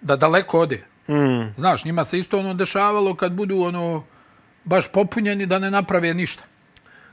[0.00, 0.84] da daleko ode.
[1.08, 1.54] Mm.
[1.56, 4.04] Znaš, njima se isto ono dešavalo kad budu ono
[4.64, 6.44] baš popunjeni da ne naprave ništa.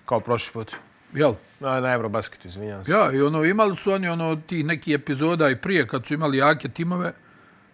[0.06, 0.76] Kao prošli put.
[1.14, 1.34] Jel?
[1.60, 2.92] Na, na Eurobasketu, izvinjam se.
[2.92, 6.38] Ja, i ono, imali su oni ono ti neki epizoda i prije kad su imali
[6.38, 7.14] jake timove,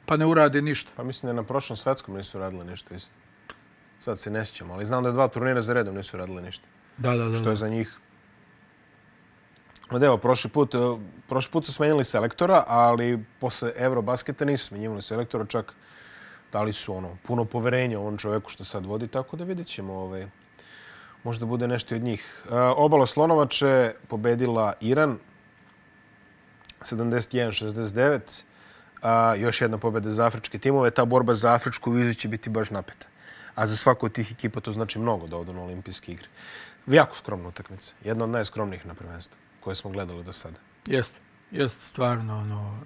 [0.06, 0.92] pa ne urade ništa.
[0.96, 3.16] Pa mislim da na prošlom svetskom nisu radili ništa isto.
[4.00, 6.66] Sad se ne sjećam, ali znam da dva turnira za redom nisu radili ništa.
[6.98, 7.38] Da, da, da.
[7.38, 7.98] Što je za njih...
[9.90, 10.78] Od evo, prošli put, eh,
[11.30, 15.74] prošli put su smenili selektora, ali posle Eurobasketa nisu smenjivali selektora, čak
[16.52, 20.28] dali su ono puno poverenja ovom čovjeku što sad vodi, tako da vidjet ćemo ovaj,
[21.28, 22.24] možda bude nešto od njih.
[22.46, 25.18] Uh, obala Slonovače pobedila Iran
[26.82, 28.44] 71-69.
[29.04, 30.92] Uh, još jedna pobjeda za afričke timove.
[30.92, 33.08] Ta borba za afričku vizu će biti baš napeta.
[33.56, 36.28] A za svaku od tih ekipa to znači mnogo da odu na olimpijske igre.
[36.88, 37.94] Jako skromna utakmica.
[38.04, 40.60] Jedna od najskromnijih na prvenstvu koje smo gledali do sada.
[40.88, 41.20] Jeste,
[41.52, 42.80] jeste stvarno, ono,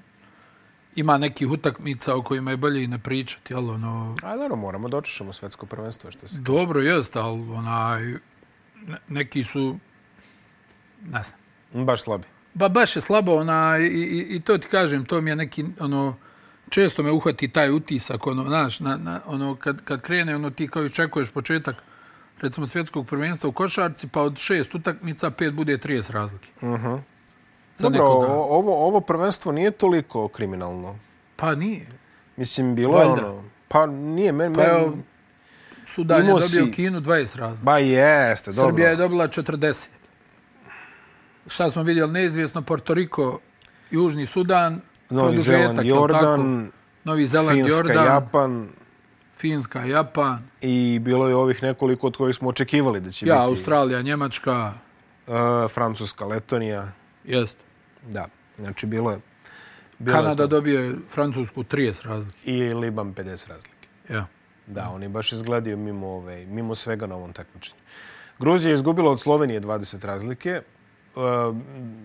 [0.95, 4.15] ima nekih utakmica o kojima je bolje i ne pričati, jel, ono...
[4.23, 5.01] A dobro, moramo da
[5.32, 6.39] svetsko prvenstvo, što se...
[6.39, 8.13] Dobro, jeste, ali onaj,
[9.08, 9.78] neki su,
[11.06, 12.24] ne znam, Baš slabi.
[12.54, 15.65] Ba baš je slabo ona i, i, i to ti kažem, to mi je neki
[15.80, 16.15] ono
[16.70, 20.67] često me uhvati taj utisak ono znaš na, na ono kad kad krene ono ti
[20.67, 21.76] kao očekuješ početak
[22.41, 26.50] recimo svjetskog prvenstva u košarci pa od šest utakmica pet bude 30 razlike.
[26.62, 26.74] Mhm.
[26.74, 27.00] Uh -huh.
[27.78, 28.28] Za Dobro, nekoga.
[28.28, 30.96] ovo, ovo prvenstvo nije toliko kriminalno.
[31.36, 31.88] Pa nije.
[32.38, 33.44] Mislim, bilo je ono...
[33.67, 34.56] Pa nije, meni...
[34.56, 35.04] Pa meni...
[35.95, 37.63] Sudan je dobio si- Kinu 20 razlika.
[37.63, 38.69] Ba jeste, dobro.
[38.69, 39.88] Srbija je dobila 40.
[41.47, 43.39] Šta smo vidjeli, neizvjesno, Porto Riko,
[43.91, 46.12] Južni Sudan, Novi Zeland, jel tako?
[46.15, 46.71] Jordan,
[47.04, 48.69] Novi Zeland, Finska, Jordan, Japan
[49.38, 53.43] Finska, Japan, i bilo je ovih nekoliko od kojih smo očekivali da će ja, biti
[53.43, 54.73] Australija, Njemačka,
[55.27, 55.34] uh,
[55.71, 56.91] Francuska, Letonija.
[57.23, 57.58] jest.
[58.10, 58.27] Da,
[58.58, 59.19] znači bilo je...
[59.99, 60.47] Bilo je Kanada to.
[60.47, 62.38] dobije Francusku 30 razlike.
[62.51, 63.88] I Liban 50 razlike.
[64.10, 64.25] Ja.
[64.71, 67.81] Da, oni baš izgledaju mimo, ove, mimo svega na ovom takmičenju.
[68.39, 70.62] Gruzija je izgubila od Slovenije 20 razlike.
[71.15, 71.55] Uh,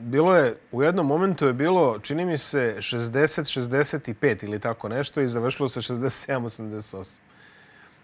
[0.01, 5.29] bilo je, u jednom momentu je bilo, čini mi se, 60-65 ili tako nešto i
[5.29, 7.19] završilo se 67-88.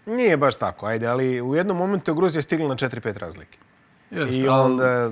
[0.05, 3.57] Nije baš tako, ajde, ali u jednom momentu je Gruzija stigla na 4-5 razlike.
[4.11, 5.11] Jest, I ali, onda...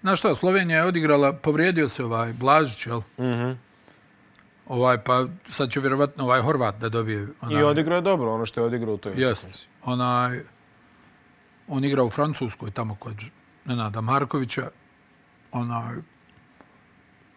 [0.00, 3.00] Znaš šta, Slovenija je odigrala, povrijedio se ovaj Blažić, jel?
[3.18, 3.52] Mhm.
[4.68, 7.28] Ovaj, pa sad će vjerovatno ovaj Horvat da dobije.
[7.40, 9.42] Onaj, I odigrao je dobro ono što je odigrao u toj Jest.
[9.42, 9.66] utakmici.
[9.84, 10.40] Onaj,
[11.68, 13.14] on igra u Francuskoj, tamo kod
[13.64, 14.70] Nenada Markovića.
[15.52, 15.96] Onaj,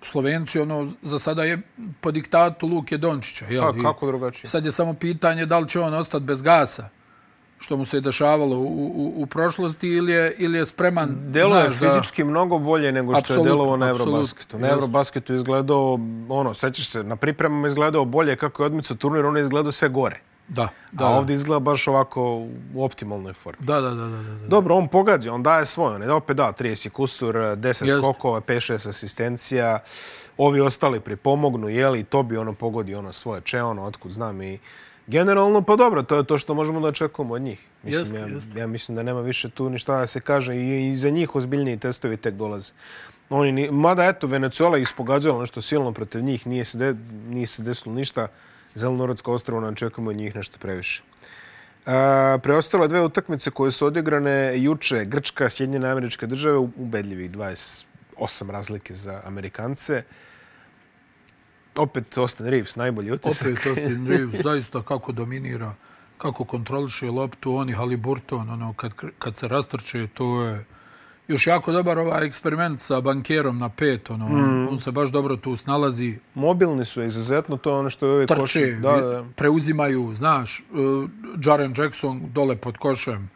[0.02, 1.62] Slovenci, ono, za sada je
[2.02, 3.46] po diktatu Luke Dončića.
[3.46, 3.64] Jel?
[3.74, 4.50] Pa I kako drugačije?
[4.50, 6.90] Sad je samo pitanje da li će on ostati bez gasa,
[7.60, 8.62] što mu se je dešavalo u,
[8.96, 12.92] u, u prošlosti, ili je, ili je spreman, Delo je znaš, da- fizički mnogo bolje
[12.92, 14.60] nego što je Apsolutno, delovo na Eurobasketu.
[14.60, 14.70] Na.
[14.70, 19.26] Eurobasketu je izgledao, ono, sećaš se, na pripremama je izgledao bolje kako je odmicao turnir,
[19.26, 20.20] ono je izgledao sve gore.
[20.48, 22.22] Da, da, A ovdje izgleda baš ovako
[22.76, 23.66] u optimalnoj formi.
[23.66, 24.48] da, da, da, da, da.
[24.48, 25.96] Dobro, on pogađa, on daje svoje.
[25.96, 27.98] On je opet da, 30 kusur, 10 Jest.
[27.98, 29.80] skokova, 5-6 asistencija.
[30.38, 34.60] Ovi ostali pripomognu, jeli, to bi ono pogodi ono svoje če, ono, otkud znam i
[35.08, 37.68] generalno, pa dobro, to je to što možemo da očekujemo od njih.
[37.84, 38.56] Mislim, Jest, ja, jest.
[38.56, 41.78] ja mislim da nema više tu ništa da se kaže i, i za njih ozbiljniji
[41.78, 42.74] testovi tek dolaze.
[43.30, 46.96] Oni, ni, mada eto, Venezuela ispogađala nešto silno protiv njih, nije se, de,
[47.30, 48.28] nije se desilo ništa.
[48.76, 51.04] Zelenorodska ostrava nam čekamo od njih nešto previše.
[51.86, 58.96] A, preostale dve utakmice koje su odigrane juče, Grčka, Sjedinjene američke države, ubedljivih 28 razlike
[58.96, 60.04] za Amerikance.
[61.78, 63.48] Opet Austin Reeves, najbolji utisak.
[63.52, 65.74] Opet Austin Reeves, zaista kako dominira,
[66.18, 70.66] kako kontroliše loptu, on i Haliburton, ono, kad, kad se rastrče, to je
[71.28, 74.68] još jako dobar ovaj eksperiment sa bankerom na pet, ono, mm.
[74.68, 78.42] on se baš dobro tu snalazi, Mobilni su izuzetno, to ono što je uvijek trče,
[78.42, 79.26] košar- Da, da.
[79.36, 81.10] preuzimaju, znaš, uh,
[81.46, 83.30] Jaren Jackson dole pod košem,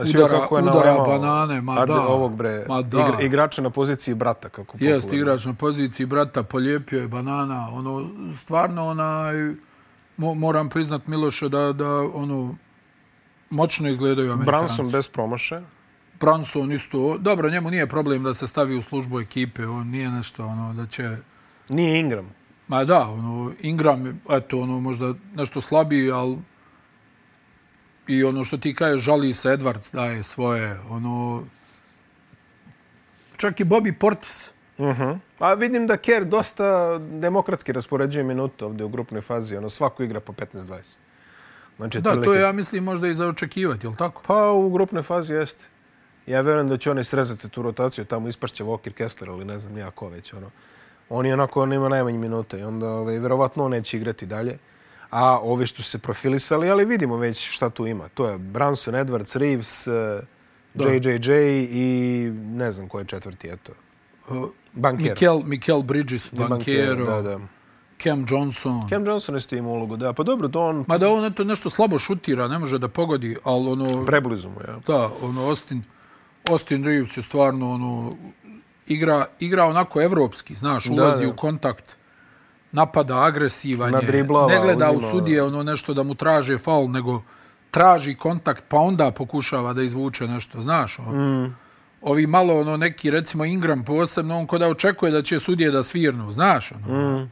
[0.00, 3.00] A udara, kako je udara nalemao banane, ma da, ovog bre, ma da.
[3.00, 5.12] igra, igrača na poziciji brata, kako popularno.
[5.12, 9.34] igrač na poziciji brata, polijepio je banana, ono, stvarno, onaj,
[10.16, 12.54] mo, moram priznat Miloše da, da, ono,
[13.50, 14.50] moćno izgledaju Amerikanci.
[14.74, 15.60] Branson bez promaše.
[16.20, 20.46] Branson isto, dobro, njemu nije problem da se stavi u službu ekipe, on nije nešto,
[20.46, 21.16] ono, da će,
[21.68, 22.34] Nije Ingram.
[22.68, 26.38] ma da, ono, Ingram, eto, ono, možda nešto slabiji, ali
[28.10, 31.42] i ono što ti kaže, žali se Edwards daje svoje, ono,
[33.36, 35.18] čak i Bobby Portis, Uh -huh.
[35.38, 39.56] A vidim da Kerr dosta demokratski raspoređuje minute ovdje u grupnoj fazi.
[39.56, 40.96] Ono, svako igra po 15-20.
[41.76, 44.22] Znači, Da, to je, ja mislim, možda i za očekivati, jel tako?
[44.26, 45.64] Pa u grupnoj fazi jeste.
[46.26, 49.74] Ja verujem da će oni srezati tu rotaciju, tamo ispašće Walker Kessler ili ne znam
[49.74, 50.32] nijako već.
[50.32, 50.50] Ono.
[51.08, 54.58] On je onako, on ima najmanje minuta i onda ovaj, verovatno on neće igrati dalje.
[55.10, 58.08] A ovi što su se profilisali, ali vidimo već šta tu ima.
[58.08, 60.20] To je Branson, Edwards, Reeves, eh,
[60.74, 61.30] JJJ
[61.70, 63.72] i ne znam ko je četvrti, eto.
[64.72, 65.10] Banker.
[65.10, 67.38] Mikel, Mikel Bridges, Bankero, Da, da.
[68.02, 68.88] Cam Johnson.
[68.88, 70.12] Cam Johnson isto ima ulogu, da.
[70.12, 73.36] Pa dobro, to on Ma da on eto nešto slabo šutira, ne može da pogodi,
[73.44, 74.04] ali ono...
[74.06, 74.78] preblizu mu, ja.
[74.86, 75.82] Da, ono, Austin,
[76.48, 78.16] Austin Reeves je stvarno, ono,
[78.86, 81.30] igra, igra onako evropski, znaš, ulazi da.
[81.30, 81.96] u kontakt,
[82.72, 85.08] napada, agresivan je, ne gleda uzima.
[85.08, 87.22] u sudije ono nešto da mu traže faul, nego
[87.70, 91.12] traži kontakt, pa onda pokušava da izvuče nešto, znaš, ono.
[91.12, 91.56] Mm.
[92.02, 96.32] Ovi malo, ono, neki, recimo Ingram posebno, on koda očekuje da će sudije da svirnu,
[96.32, 97.18] znaš, ono.
[97.18, 97.30] Mm.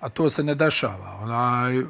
[0.00, 1.82] A to se ne dešava, onaj,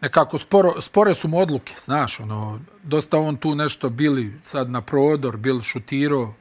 [0.00, 4.80] nekako sporo, spore su mu odluke, znaš, ono, dosta on tu nešto bili sad na
[4.80, 6.34] prodor, bil šutiro,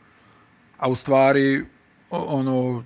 [0.77, 1.65] a u stvari,
[2.09, 2.83] ono,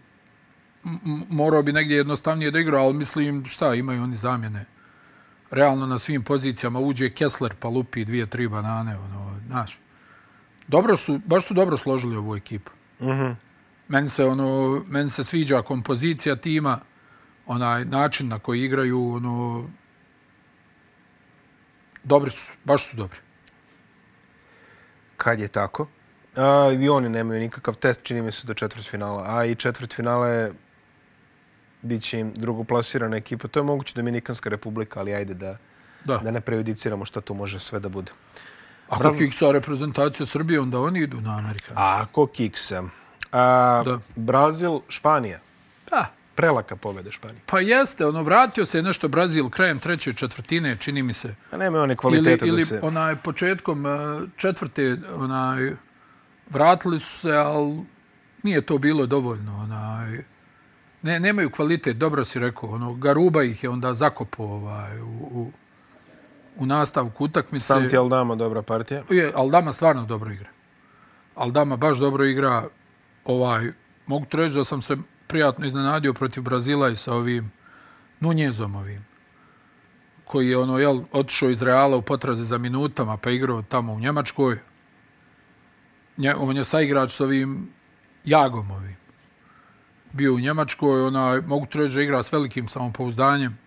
[1.30, 4.65] morao bi negdje jednostavnije da igra, ali mislim, šta, imaju oni zamjene.
[5.52, 9.80] Realno na svim pozicijama uđe Kessler pa lupi dvije, tri banane, ono, znaš.
[10.67, 12.72] Dobro su, baš su dobro složili ovu ekipu.
[13.00, 13.36] Mm -hmm.
[13.88, 16.80] meni, se, ono, meni se sviđa kompozicija tima,
[17.46, 19.70] onaj način na koji igraju, ono,
[22.04, 23.20] dobri su, baš su dobri.
[25.17, 25.88] Kad je tako.
[26.36, 29.24] A, I oni nemaju nikakav test, čini mi se, do četvrtfinala.
[29.28, 30.52] A i četvrtfinale
[31.82, 33.48] bit će im drugoplasirana ekipa.
[33.48, 35.58] To je moguće Dominikanska republika, ali ajde da,
[36.06, 36.17] Da.
[36.17, 38.12] da ne prejudiciramo šta tu može sve da bude.
[38.89, 41.74] Ako kiksa reprezentacija Srbije, onda oni idu na Amerikanci.
[41.82, 42.84] Ako kiksa.
[43.32, 44.00] A, Da.
[44.15, 45.39] Brazil, Španija.
[45.89, 46.06] Da.
[46.36, 47.41] Prelaka pobjeda Španije.
[47.46, 51.36] Pa jeste, ono, vratio se nešto Brazil krajem treće četvrtine, čini mi se.
[51.52, 52.80] A nema one Ili, kvalitete ili da se...
[52.84, 53.89] onaj, početkom eh,
[54.38, 55.72] četvrte, onaj,
[56.50, 57.80] vratili su se, ali
[58.44, 60.24] nije to bilo dovoljno, onaj,
[61.02, 65.52] ne, nemaju kvalitet, dobro si rekao, ono, Garuba ih je onda zakopao, ovaj, u, u,
[66.58, 67.66] u nastavku utakmice.
[67.66, 69.04] Santi Aldama, dobra partija.
[69.10, 70.50] Je, Aldama stvarno dobro igra.
[71.36, 72.64] Aldama baš dobro igra.
[73.26, 73.72] Ovaj,
[74.06, 77.52] mogu ti reći da sam se prijatno iznenadio protiv Brazila i sa ovim
[78.20, 79.12] Nunjezom ovim
[80.32, 84.00] koji je ono jel otišao iz Reala u potrazi za minutama pa igrao tamo u
[84.00, 84.60] Njemačkoj.
[86.18, 87.70] Nje, on je saigrač s ovim
[88.26, 88.96] Jagom ovim.
[90.13, 93.58] Bio u Njemačkoj, ona mogu ti reći da igra s velikim samopouzdanjem.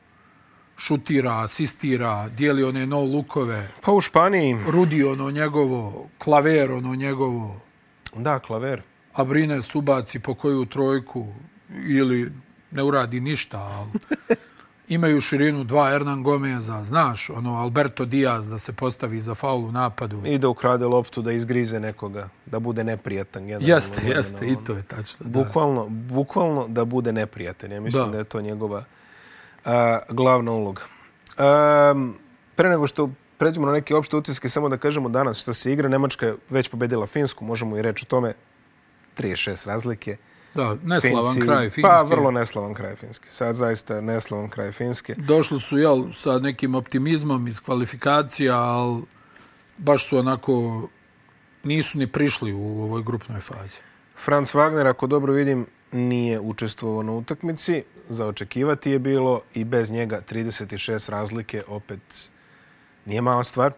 [0.76, 3.68] Šutira, asistira, dijeli one no lukove.
[3.82, 7.60] Pa u Španiji, Rudi ono njegovo, klaver ono njegovo,
[8.16, 8.82] da, klaver.
[9.14, 11.26] a brine subaci po koju trojku
[11.86, 12.32] ili
[12.70, 13.90] ne uradi ništa, ali
[14.88, 19.72] imaju širinu dva Hernan Gomeza, znaš, ono Alberto Diaz da se postavi za faul u
[19.72, 20.22] napadu.
[20.26, 23.42] I da ukrade loptu, da izgrize nekoga, da bude neprijatan.
[23.42, 25.26] generalno, Jeste, gledano, jeste, i to je tačno.
[25.28, 25.38] Da.
[25.44, 27.72] Bukvalno, bukvalno da bude neprijatan.
[27.72, 28.18] Ja mislim da, Da.
[28.18, 28.84] je to njegova
[29.64, 29.70] uh,
[30.08, 30.82] glavna uloga.
[31.92, 32.14] Um,
[32.56, 35.88] pre nego što pređemo na neke opšte utiske, samo da kažemo danas što se igra.
[35.88, 38.34] Nemačka je već pobedila Finsku, možemo i reći o tome.
[39.18, 40.16] 36 razlike.
[40.54, 41.82] Da, neslavan Finci- kraj Finske.
[41.82, 43.28] Pa, vrlo neslavan kraj Finske.
[43.30, 45.14] Sad zaista neslavan kraj Finske.
[45.18, 49.02] Došli su, jel, sa nekim optimizmom iz kvalifikacija, ali
[49.78, 50.88] baš su onako,
[51.62, 53.78] nisu ni prišli u ovoj grupnoj fazi.
[54.24, 57.82] Franz Wagner, ako dobro vidim, nije učestvovao na utakmici.
[58.08, 62.30] Za očekivati je bilo i bez njega 36 razlike, opet
[63.06, 63.72] nije mala stvar.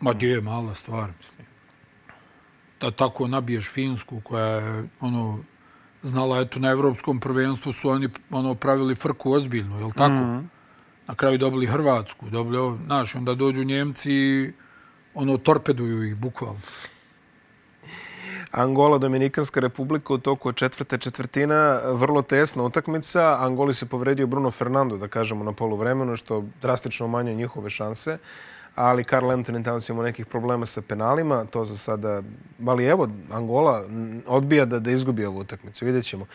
[0.00, 1.46] Ma gdje je mala stvar, mislim.
[2.80, 5.38] Da tako nabiješ Finsku koja je ono
[6.02, 10.12] znala eto na evropskom prvenstvu su oni ono pravili frku ozbiljnu, je l' tako?
[10.12, 10.44] Mm -hmm.
[11.06, 14.52] Na kraju dobili Hrvatsku, dobili ovo, znaš, onda dođu Njemci i
[15.14, 16.60] ono torpeduju ih bukvalno.
[18.52, 23.36] Angola, Dominikanska republika u toku četvrte četvrtina, vrlo tesna utakmica.
[23.40, 28.18] Angoli se povredio Bruno Fernando, da kažemo, na polu vremenu, što drastično umanjuje njihove šanse.
[28.74, 32.22] Ali Karl Anthony Towns ima nekih problema sa penalima, to za sada...
[32.66, 33.84] Ali evo, Angola
[34.26, 36.26] odbija da, da izgubi ovu utakmicu, vidjet ćemo.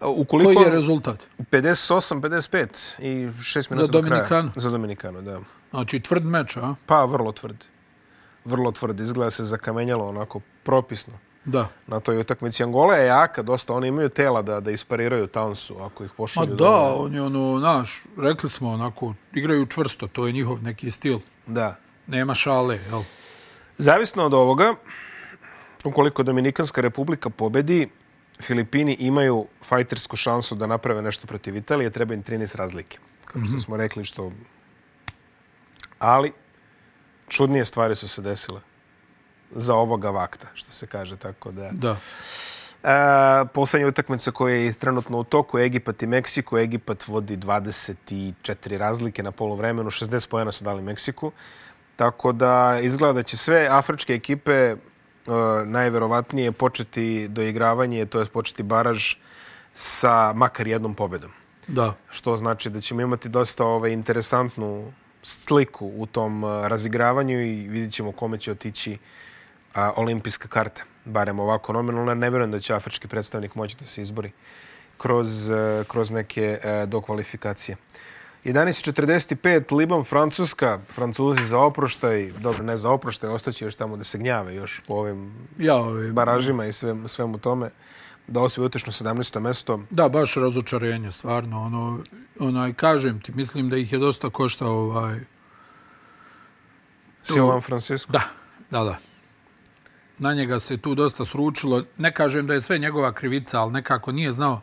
[0.00, 0.54] Ukoliko...
[0.54, 1.26] Koji je rezultat?
[1.38, 2.66] 58-55
[2.98, 4.02] i 6 minuta Za do kraja.
[4.02, 4.50] Dominikanu?
[4.56, 5.40] Za Dominikanu, da.
[5.70, 6.74] Znači tvrd meč, a?
[6.86, 7.56] Pa, vrlo tvrd.
[8.44, 9.00] Vrlo tvrd.
[9.00, 11.68] Izgleda se zakamenjalo onako propisno Da.
[11.86, 12.62] na toj utakmici.
[12.62, 13.74] Angola je jaka, dosta.
[13.74, 16.46] Oni imaju tela da, da ispariraju Townsu ako ih Ma pošalju.
[16.46, 16.94] da, dole.
[16.94, 21.18] oni ono, znaš, rekli smo onako, igraju čvrsto, to je njihov neki stil.
[21.46, 21.76] Da.
[22.06, 23.02] Nema šale, jel?
[23.78, 24.74] Zavisno od ovoga,
[25.84, 27.88] ukoliko Dominikanska republika pobedi,
[28.40, 32.98] Filipini imaju fajtersku šansu da naprave nešto protiv Italije, treba im 13 razlike.
[33.24, 34.32] Kao što smo rekli što...
[35.98, 36.32] Ali,
[37.28, 38.60] čudnije stvari su se desile.
[39.50, 41.70] Za ovoga vakta, što se kaže tako da.
[41.72, 41.96] Da.
[42.82, 46.58] E, poslednja utakmica koja je trenutno u toku je Egipat i Meksiko.
[46.58, 51.32] Egipat vodi 24 razlike na polovremenu, 60 pojena su dali Meksiku.
[51.96, 54.76] Tako da izgleda da će sve afričke ekipe e,
[55.64, 59.14] najverovatnije početi doigravanje, to je početi baraž
[59.72, 61.30] sa makar jednom pobedom.
[61.68, 61.94] Da.
[62.08, 67.92] Što znači da ćemo imati dosta ove, interesantnu sliku u tom a, razigravanju i vidjet
[67.92, 68.98] ćemo kome će otići
[69.74, 70.82] a, olimpijska karta.
[71.04, 72.14] Barem ovako nominalno.
[72.14, 74.30] Ne vjerujem da će afrički predstavnik moći da se izbori
[74.98, 77.76] kroz, a, kroz neke a, dokvalifikacije.
[78.44, 80.80] 11.45, Liban, Francuska.
[80.88, 82.30] Francuzi za oproštaj.
[82.38, 86.12] Dobro, ne za oproštaj, ostaće još tamo da se gnjave još po ovim Ja, ovi,
[86.12, 87.70] baražima i svem, svemu tome.
[88.26, 89.40] Da osvoji utešno 17.
[89.40, 89.80] mesto.
[89.90, 91.62] Da, baš razočarenje, stvarno.
[91.62, 91.98] Ono,
[92.38, 95.20] onaj, kažem ti, mislim da ih je dosta koštao ovaj...
[97.22, 98.12] Silvan Francisco.
[98.12, 98.22] Da,
[98.70, 99.09] da, da.
[100.20, 101.82] Na njega se tu dosta sručilo.
[101.96, 104.60] Ne kažem da je sve njegova krivica, ali nekako nije znao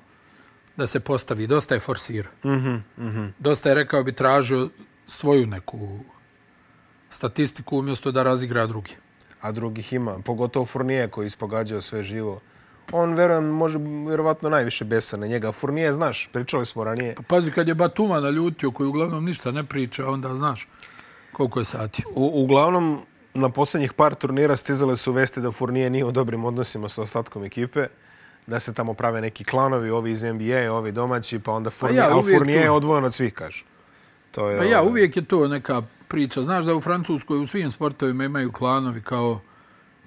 [0.76, 1.48] da se postavi.
[1.48, 2.32] Dosta je forsirao.
[2.44, 3.32] Mm -hmm, mm -hmm.
[3.40, 4.70] Dosta je, rekao bi, tražio
[5.06, 6.00] svoju neku
[7.10, 8.96] statistiku umjesto da razigra drugi.
[9.42, 10.20] a drugih ima.
[10.26, 12.40] Pogotovo Fournier koji je ispogađao sve živo.
[12.92, 15.52] On, verujem, može vjerovatno najviše besa na njega.
[15.52, 17.16] Fournier, znaš, pričali smo ranije.
[17.16, 20.68] Pa pazi, kad je Batuma naljutio, koji uglavnom ništa ne priča, onda znaš
[21.32, 22.04] koliko je sati.
[22.16, 23.02] U, uglavnom,
[23.38, 27.44] na posljednjih par turnira stizale su vesti da Fournier nije u dobrim odnosima sa ostatkom
[27.44, 27.88] ekipe
[28.48, 32.10] da se tamo prave neki klanovi, ovi iz NBA, ovi domaći, pa onda Fournier, ja,
[32.12, 33.66] ali uvijek Fournier je odvojen od svih, kažu.
[34.32, 36.42] To je, Pa ja, ovaj, uvijek je to neka priča.
[36.42, 39.40] Znaš da u Francuskoj u svim sportovima imaju klanovi kao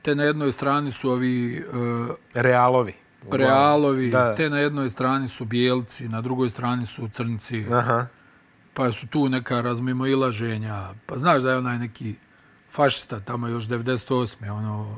[0.03, 2.93] te na jednoj strani su ovi uh, Realovi.
[3.31, 4.35] Realovi, Da.
[4.35, 8.07] te na jednoj strani su bijelci, na drugoj strani su crnci, Aha.
[8.75, 10.89] pa su tu neka razmimoilaženja.
[11.07, 12.15] Pa znaš da je onaj neki
[12.73, 14.51] fašista tamo još 98.
[14.51, 14.97] ono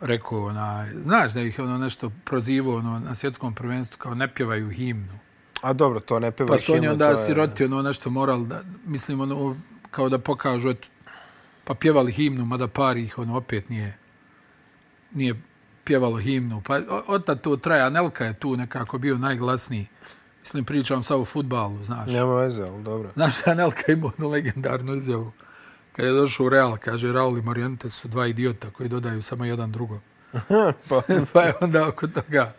[0.00, 4.68] rekao, onaj, znaš da ih ono nešto prozivo ono, na svjetskom prvenstvu kao ne pjevaju
[4.68, 5.18] himnu.
[5.62, 8.44] A dobro, to ne peva Pa su oni himnu, onda je- siroti ono nešto moral
[8.44, 9.56] da, mislim ono,
[9.90, 10.88] kao da pokažu, eto,
[11.64, 13.98] pa pjevali himnu, mada par ih ono opet nije,
[15.12, 15.42] nije
[15.84, 16.62] pjevalo himnu.
[16.66, 19.86] Pa od tad to traja, Anelka je tu nekako bio najglasniji.
[20.40, 22.10] Mislim, pričam sad o futbalu, znaš.
[22.12, 23.10] Nema veze, ali dobro.
[23.14, 25.32] Znaš Anelka imao onu legendarnu izjavu.
[25.92, 29.44] Kad je došao u Real, kaže, Raul i Morientes su dva idiota koji dodaju samo
[29.44, 30.00] jedan drugo.
[30.88, 32.52] pa, pa je onda oko toga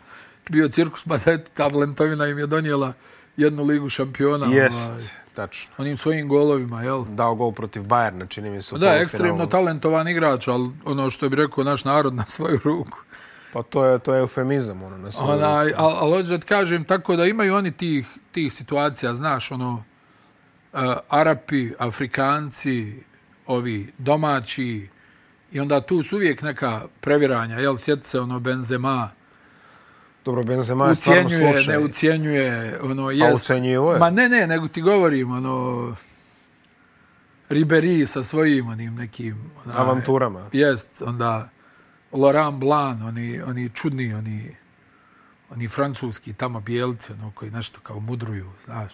[0.48, 2.92] bio cirkus, mada je ta Blentovina im je donijela
[3.36, 4.46] jednu ligu šampiona.
[4.46, 5.72] ovaj, jest, tačno.
[5.78, 7.04] onim svojim golovima, jel?
[7.04, 8.74] Dao gol protiv Bayerna, čini mi se.
[8.74, 9.02] Da, polufinalu.
[9.02, 12.98] ekstremno talentovan igrač, ali ono što bi rekao naš narod na svoju ruku.
[13.52, 15.82] Pa to je, to je eufemizam, ono, na svoju Onaj, ruku.
[15.82, 19.84] ali al, hoću da kažem tako da imaju oni tih, tih situacija, znaš, ono,
[20.72, 23.02] uh, Arapi, Afrikanci,
[23.46, 24.88] ovi domaći,
[25.52, 29.10] i onda tu su uvijek neka previranja, jel, sjeti se ono Benzema,
[30.24, 31.74] Dobro, Benzema je stvarno ucijenjuje, slučaj.
[31.78, 33.36] ne ucijenjuje, ono, Pa jest.
[33.36, 33.98] ucenjuje.
[33.98, 35.96] Ma ne, ne, nego ti govorim, ono,
[37.48, 39.50] Ribéry sa svojim onim nekim...
[39.64, 40.48] Onaj, Avanturama.
[40.52, 41.48] Jest, onda
[42.12, 44.56] Laurent Blanc, oni, oni čudni, oni,
[45.50, 48.92] oni francuski tamo bijelci, ono, koji nešto kao mudruju, znaš.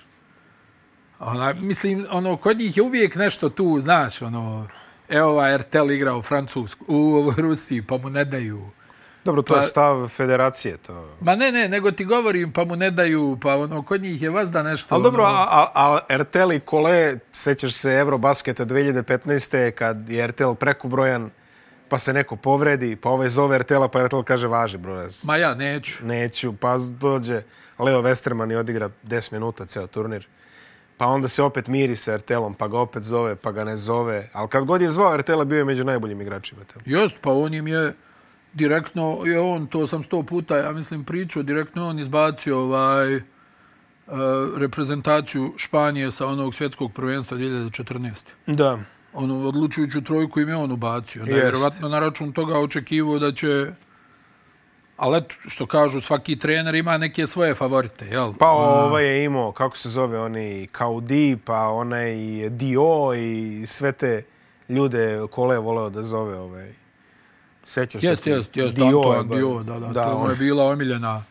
[1.20, 4.68] Ona, mislim, ono, kod njih je uvijek nešto tu, znaš, ono,
[5.08, 8.70] evo ovaj RTL igra u Francusku, u Rusiji, pa mu ne daju.
[9.24, 10.76] Dobro, to Pa- je stav federacije.
[10.76, 11.16] To...
[11.20, 14.30] Ma ne, ne, nego ti govorim, pa mu ne daju, pa ono, kod njih je
[14.30, 14.94] vazda nešto...
[14.94, 19.70] Ali dobro, ono, a, a, a RTL i Kole, sećaš se Eurobasketa 2015.
[19.70, 21.30] kad je RTL prekobrojan,
[21.88, 25.24] pa se neko povredi, pa ovaj zove RTL-a, pa RTL kaže važi brojas.
[25.24, 26.06] Ma ja neću.
[26.06, 27.42] Neću, pa dođe
[27.78, 30.28] Leo Westerman i odigra 10 minuta ceo turnir.
[30.98, 34.28] Pa onda se opet miri sa RTL-om, pa ga opet zove, pa ga ne zove.
[34.32, 36.62] Ali kad god je zvao RTL-a, bio je među najboljim igračima.
[36.84, 37.94] Just, pa on im je
[38.54, 43.22] direktno, je on, to sam sto puta, ja mislim, pričao, direktno on izbacio ovaj, uh,
[44.56, 48.24] reprezentaciju Španije sa onog svjetskog prvenstva 2014.
[48.46, 48.78] Da.
[49.12, 51.24] Onu odlučujuću trojku im je on ubacio.
[51.24, 51.44] Da je Jest.
[51.44, 53.72] vjerovatno na račun toga očekivao da će
[54.98, 58.32] Ali eto, što kažu, svaki trener ima neke svoje favorite, jel?
[58.34, 62.14] Pa ovaj je imao, kako se zove, oni Kaudi, pa onaj
[62.50, 62.84] Dio
[63.14, 64.22] i sve te
[64.68, 66.72] ljude Kole je voleo da zove ovaj.
[67.64, 68.30] Sećaš Jest, se?
[68.30, 71.22] jest, jest, Dio Antoine ba- Dio, da, da, da to on- je bila omiljena.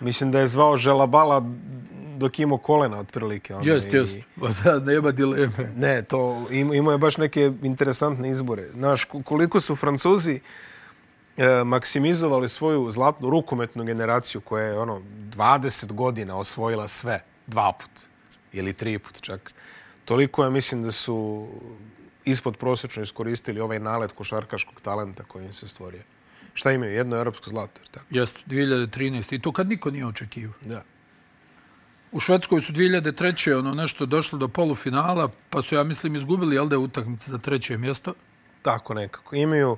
[0.00, 1.44] Mislim da je zvao Želabala
[2.16, 3.54] dok imao kolena otprilike.
[3.54, 5.72] onaj, Jest, jest, Pa da, nema dileme.
[5.76, 8.68] Ne, to im- imao je baš neke interesantne izbore.
[8.70, 10.40] Znaš, ko- koliko su Francuzi
[11.36, 18.08] e, maksimizovali svoju zlatnu rukometnu generaciju koja je ono 20 godina osvojila sve dva put
[18.52, 19.52] ili tri put čak.
[20.04, 21.48] Toliko ja mislim da su
[22.24, 26.02] ispod prosječno iskoristili ovaj nalet košarkaškog talenta koji im se stvorio.
[26.54, 26.92] Šta imaju?
[26.92, 27.80] Jedno europsko zlato.
[27.80, 28.06] jer Tako?
[28.10, 29.34] Jeste, 2013.
[29.34, 30.54] I to kad niko nije očekivao.
[30.60, 30.82] Da.
[32.12, 33.58] U Švedskoj su 2003.
[33.58, 37.78] ono nešto došlo do polufinala, pa su, ja mislim, izgubili, jel da, utakmice za treće
[37.78, 38.14] mjesto.
[38.62, 39.36] Tako nekako.
[39.36, 39.76] Imaju...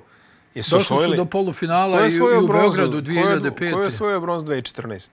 [0.55, 2.77] Jesu Došli su osvojili- do polufinala i, i u bronzu?
[2.77, 3.73] Beogradu Ko je- 2005.
[3.73, 5.11] Ko je osvojio bronz 2014?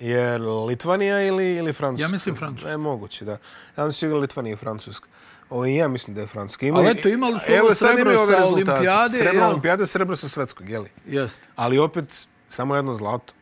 [0.00, 2.04] Je Litvanija ili, ili Francuska?
[2.04, 2.70] Ja mislim Francuska.
[2.70, 3.36] Ne, moguće, da.
[3.76, 5.08] Ja mislim da je Litvanija i Francuska.
[5.50, 6.66] O, i ja mislim da je Francuska.
[6.66, 9.48] Ali eto, imali su ovo sad srebro sa olimpijade, Srebro jel?
[9.48, 10.90] olimpijade, srebro sa svetskog, jeli?
[11.06, 11.46] Jeste.
[11.56, 13.34] Ali opet, samo jedno zlato.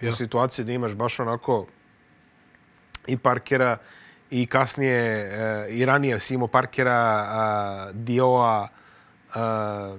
[0.00, 0.08] Ja.
[0.08, 1.66] U situaciji da imaš baš onako
[3.06, 3.76] i Parkera
[4.30, 8.68] i kasnije e, i ranije si imao Parkera, a, Dioa,
[9.34, 9.96] a,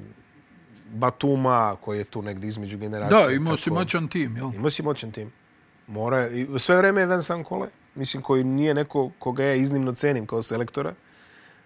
[0.90, 3.28] Batuma koji je tu negdje između generacija.
[3.28, 4.52] Da, imao si tako- moćan tim, jel?
[4.56, 5.32] Imao si moćan tim.
[5.88, 10.26] Mora, i sve vreme je Vincent Kole, mislim koji nije neko koga ja iznimno cenim
[10.26, 10.94] kao selektora.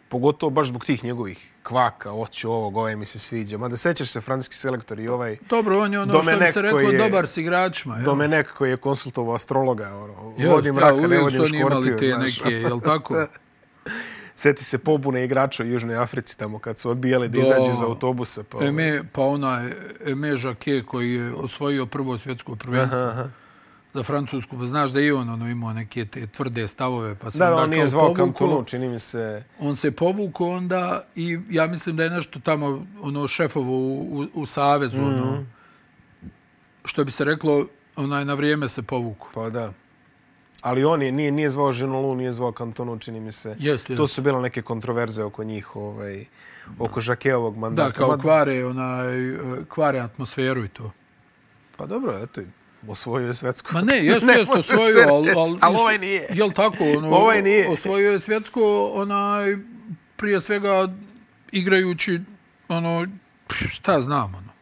[0.10, 3.58] Pogotovo baš zbog tih njegovih kvaka, oću ovog, ovaj mi se sviđa.
[3.58, 6.80] Mada sećaš se, francuski selektor i ovaj Dobro, on je ono što bi se reklo
[6.80, 8.06] je- dobar s igračima, jel?
[8.06, 9.88] Domenek koji je konsultovao astrologa.
[9.90, 10.14] Ono,
[10.48, 12.40] vodim raka, ne uvijek vodim su oni imali škorpiju, te znaš.
[12.40, 13.16] neke, jel tako?
[14.36, 18.44] Seti se pobune igrača u Južnoj Africi tamo kad su odbijali da izađu iz autobusa.
[18.44, 19.72] Pa, ovaj, Eme, pa onaj
[20.06, 23.30] Eme Jacquet koji je osvojio prvo svjetsko prvenstvo Aha, aha.
[23.94, 27.38] za Francusku, pa znaš da i on ono, imao neke te tvrde stavove, pa se
[27.38, 28.14] Da, da, on nije zvao.
[28.14, 29.44] Kantonu, čini mi se.
[29.60, 34.28] On se povukao onda i ja mislim da je nešto tamo ono šefovo u, u,
[34.34, 35.08] u Savezu, Mhm.
[35.08, 35.46] ono,
[36.86, 37.66] što bi se reklo,
[37.96, 39.30] onaj na vrijeme se povukao.
[39.34, 39.74] Pa da.
[40.64, 43.56] Ali on je, nije, nije zvao Ženolu, nije zvao Kantonu, čini mi se.
[43.60, 46.26] Jeste, To su bile neke kontroverze oko njih, ovaj,
[46.80, 47.88] oko Žakeovog mandata.
[47.90, 49.38] Da, kao kvare, onaj, e,
[49.70, 50.92] kvare atmosferu i to.
[51.78, 52.42] Pa dobro, eto,
[52.88, 53.70] osvojio je svetsku.
[53.74, 55.30] Ma ne, jeste, Ne se osvojio, ali...
[55.32, 56.28] ali ali isto- ovaj nije.
[56.34, 56.84] Jel tako?
[56.98, 57.70] Ono, Ovaj nije.
[57.70, 59.58] Osvojio je svjetsko, onaj,
[60.16, 60.88] prije svega
[61.52, 62.22] igrajući,
[62.68, 63.08] ono,
[63.70, 64.53] šta znam, ono.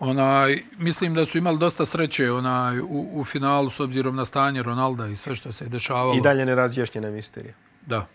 [0.00, 4.62] Onaj, mislim da su imali dosta sreće onaj, u, u finalu s obzirom na stanje
[4.62, 6.14] Ronalda i sve što se je dešavalo.
[6.14, 7.54] I dalje nerazjašnjena misterija.
[7.86, 8.06] Da.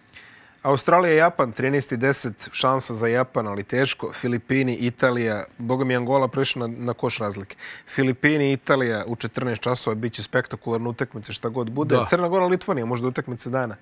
[0.62, 4.12] Australija i Japan, 13.10, šansa za Japan, ali teško.
[4.14, 7.56] Filipini, Italija, boga mi Angola prešla na, na koš razlike.
[7.88, 11.96] Filipini, Italija u 14 časova bit će spektakularna utakmica šta god bude.
[11.96, 12.06] Da.
[12.10, 13.76] Crna Gora, Litvanija, možda utakmica dana.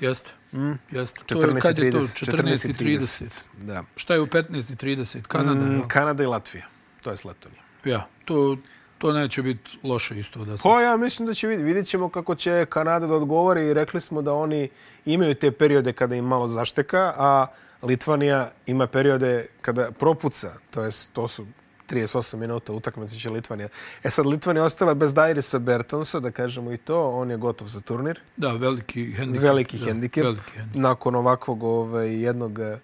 [0.00, 0.30] Jeste.
[0.52, 0.72] Mm.
[0.90, 1.20] Jeste.
[1.26, 1.60] To je, 14.30.
[1.60, 1.98] kad je to?
[1.98, 3.42] 14.30.
[3.58, 3.82] Da.
[3.96, 5.22] Šta je u 15.30?
[5.22, 5.88] Kanada, Mm?
[5.88, 6.66] Kanada i Latvija.
[7.08, 7.62] To je s Letonija.
[7.84, 8.56] Ja, to,
[8.98, 10.62] to neće biti loše isto da se...
[10.62, 11.64] Pa ja mislim da će vidjeti.
[11.64, 14.68] Vidjet ćemo kako će Kanada da odgovori i rekli smo da oni
[15.04, 17.46] imaju te periode kada im malo zašteka, a
[17.82, 20.52] Litvanija ima periode kada propuca.
[20.70, 21.46] To, je, to su
[21.90, 23.68] 38 minuta utakmice će Litvanija.
[24.04, 27.10] E sad, Litvanija ostala bez Dairisa Bertonsa, da kažemo i to.
[27.10, 28.20] On je gotov za turnir.
[28.36, 29.42] Da, veliki hendikep.
[29.42, 30.24] Veliki da, hendikep.
[30.24, 30.80] Veliki hendikep.
[30.80, 32.78] Nakon ovakvog ovaj, jednog eh,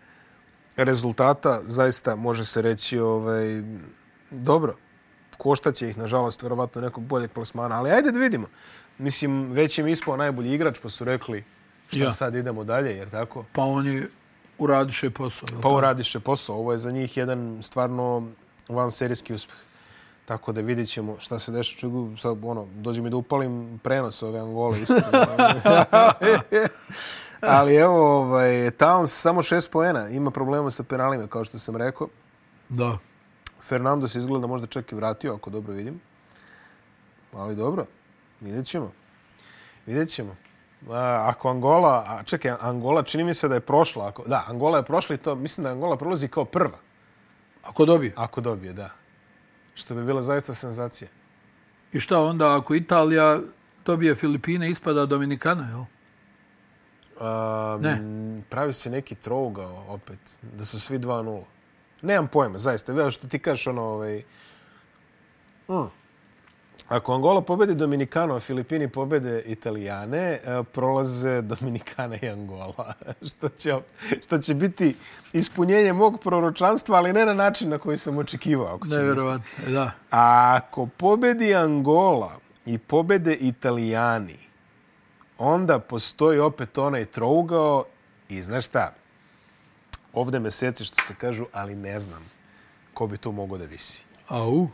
[0.77, 3.63] rezultata, zaista može se reći ovaj,
[4.35, 4.77] dobro.
[5.39, 7.79] Koštaće ih, nažalost, verovatno nekog boljeg plasmana.
[7.79, 8.47] Ali ajde da vidimo.
[8.99, 11.45] Mislim, već im ispao najbolji igrač, pa su rekli
[11.89, 12.13] šta Ja.
[12.13, 13.45] sad idemo dalje, jer tako?
[13.53, 14.07] Pa oni
[14.59, 15.47] uradiše posao.
[15.47, 15.69] Pa tako?
[15.69, 16.57] ovo radiše posao.
[16.57, 18.29] Ovo je za njih jedan stvarno
[18.69, 19.57] van serijski uspeh.
[20.25, 21.77] Tako da vidjet ćemo šta se deša.
[21.79, 24.79] Čugu, sad, ono, dođe mi da upalim prenos ove Angole.
[27.41, 30.09] Ali evo, ovaj, Towns samo šest poena.
[30.09, 32.09] Ima problema sa penalima, kao što sam rekao.
[32.69, 32.99] Da.
[33.65, 36.01] Fernando se izgleda možda čak i vratio, ako dobro vidim.
[37.33, 37.87] Ali dobro,
[38.41, 38.93] vidjet ćemo.
[39.87, 40.37] Vidjet ćemo.
[40.91, 44.09] A, ako Angola, a čekaj, Angola čini mi se da je prošla.
[44.09, 46.79] Ako, da, Angola je prošla i to, mislim da Angola prolazi kao prva.
[47.63, 48.13] Ako dobije.
[48.17, 48.91] Ako dobije, da.
[49.75, 51.09] Što bi bila zaista senzacija.
[51.93, 53.41] I šta onda ako Italija
[53.87, 55.85] dobije Filipine, ispada Dominikana, jel?
[57.21, 58.01] A, Ne.
[58.51, 61.45] Pravi se neki trougao opet, da su svi 2-0.
[62.05, 62.93] Nemam pojma, zaista.
[62.93, 64.23] Veo što ti kažeš, ono, ovaj...
[65.69, 65.91] Mm.
[66.89, 72.95] Ako Angola pobedi Dominikano, a Filipini pobede Italijane, e, prolaze Dominikana i Angola.
[73.29, 73.75] što, će,
[74.23, 74.97] što će biti
[75.33, 78.75] ispunjenje mog proročanstva, ali ne na način na koji sam očekivao.
[78.75, 79.91] Ako ćemo Nevjerovatno, e, da.
[80.11, 84.39] A ako pobedi Angola i pobede Italijani,
[85.39, 87.85] onda postoji opet onaj trougao
[88.29, 88.95] i znaš šta,
[90.15, 92.31] ovde meseci što se kažu, ali ne znam
[92.95, 94.05] ko bi tu mogao da visi.
[94.29, 94.69] Au.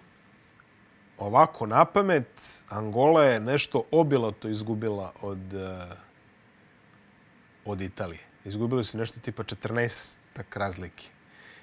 [1.19, 5.97] Ovako, na pamet, Angola je nešto obilato izgubila od, eh,
[7.65, 8.21] od Italije.
[8.45, 11.05] Izgubili su nešto tipa 14 tak razlike.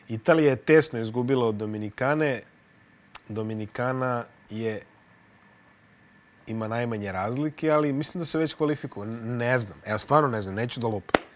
[0.07, 2.41] Italija je tesno izgubila od Dominikane.
[3.29, 4.81] Dominikana je
[6.47, 9.15] ima najmanje razlike, ali mislim da su već kvalifikovani.
[9.37, 9.81] Ne znam.
[9.85, 10.55] Evo, stvarno ne znam.
[10.55, 11.26] Neću da lupam.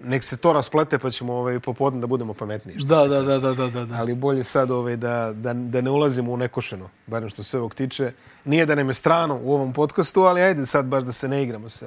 [0.00, 2.78] Nek se to rasplete pa ćemo ovaj, popodne da budemo pametniji.
[2.78, 3.96] što Da, da, da, da, da, da, da.
[3.96, 7.74] ali bolje sad ovaj, da, da, da ne ulazimo u nekošeno, barem što se ovog
[7.74, 8.12] tiče.
[8.44, 11.42] Nije da nam je strano u ovom podcastu, ali ajde sad baš da se ne
[11.42, 11.86] igramo sa,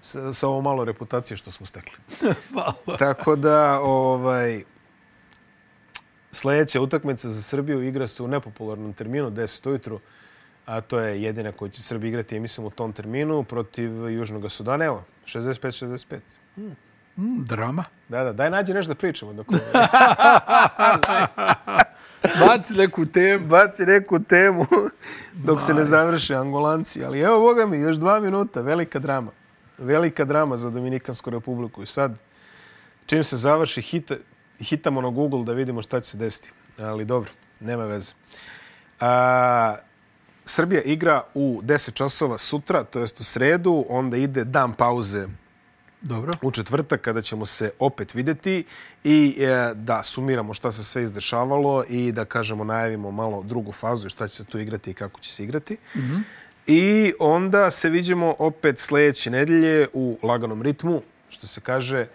[0.00, 1.98] sa, sa ovo malo reputacije što smo stekli.
[2.98, 4.62] Tako da, ovaj,
[6.32, 10.00] sljedeća utakmica za Srbiju igra se u nepopularnom terminu, 10 ujutru,
[10.66, 14.52] a to je jedina koju će Srbija igrati, ja mislim, u tom terminu protiv Južnog
[14.52, 14.84] Sudana.
[14.84, 16.18] Evo, 65-65.
[17.18, 17.84] Mm, drama.
[18.08, 19.32] Da, da, daj nađi nešto da pričamo.
[19.32, 19.46] Dok,
[22.40, 23.46] Baci neku temu.
[23.46, 24.66] baci neku temu
[25.46, 27.04] dok se ne završe Angolanci.
[27.04, 29.30] Ali evo, boga mi, još dva minuta, velika drama.
[29.78, 31.82] Velika drama za Dominikansku republiku.
[31.82, 32.18] I sad,
[33.06, 34.14] čim se završi, hita,
[34.60, 36.52] hitamo na Google da vidimo šta će se desiti.
[36.78, 38.12] Ali dobro, nema veze.
[39.00, 39.76] A,
[40.44, 45.26] Srbija igra u 10 časova sutra, to jest u sredu, onda ide dan pauze
[46.00, 46.32] Dobro.
[46.42, 48.64] u četvrtak kada ćemo se opet videti
[49.04, 54.06] i e, da sumiramo šta se sve izdešavalo i da kažemo najavimo malo drugu fazu
[54.06, 55.76] i šta će se tu igrati i kako će se igrati.
[55.94, 56.22] Mm -hmm.
[56.66, 62.06] I onda se vidimo opet sljedeće nedelje u laganom ritmu, što se kaže,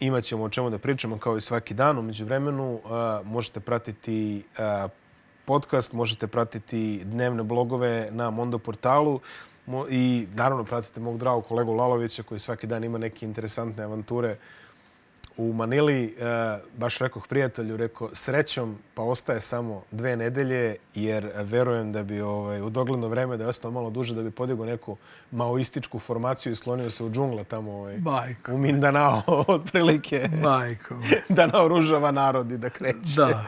[0.00, 1.98] imat ćemo o čemu da pričamo kao i svaki dan.
[1.98, 2.80] Umeđu vremenu
[3.24, 4.88] možete pratiti a,
[5.44, 9.20] podcast, možete pratiti dnevne blogove na Mondo portalu
[9.90, 14.36] i naravno pratite mog dragog kolegu Lalovića koji svaki dan ima neke interesantne avanture
[15.38, 16.04] u Manili.
[16.04, 22.20] E, baš rekoh prijatelju, rekao srećom pa ostaje samo dve nedelje jer verujem da bi
[22.20, 24.96] ovaj, u dogledno vreme da je ostao malo duže da bi podigao neku
[25.30, 28.52] maoističku formaciju i slonio se u džungle tamo ovaj, Majko.
[28.52, 30.94] u Mindanao otprilike Majko.
[31.36, 33.44] da naoružava narod i da kreće Da.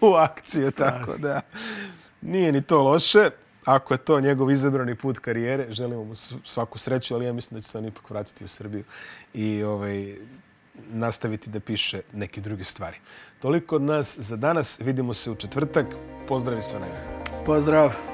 [0.08, 0.70] u akciju.
[0.70, 1.40] Tako da
[2.22, 3.30] nije ni to loše.
[3.64, 7.62] Ako je to njegov izabrani put karijere, želimo mu svaku sreću, ali ja mislim da
[7.62, 8.84] će se on ipak vratiti u Srbiju
[9.34, 10.14] i ovaj,
[10.90, 12.96] nastaviti da piše neke druge stvari.
[13.40, 14.80] Toliko od nas za danas.
[14.80, 15.86] Vidimo se u četvrtak.
[16.28, 17.44] Pozdrav i sve najbolje.
[17.46, 18.13] Pozdrav.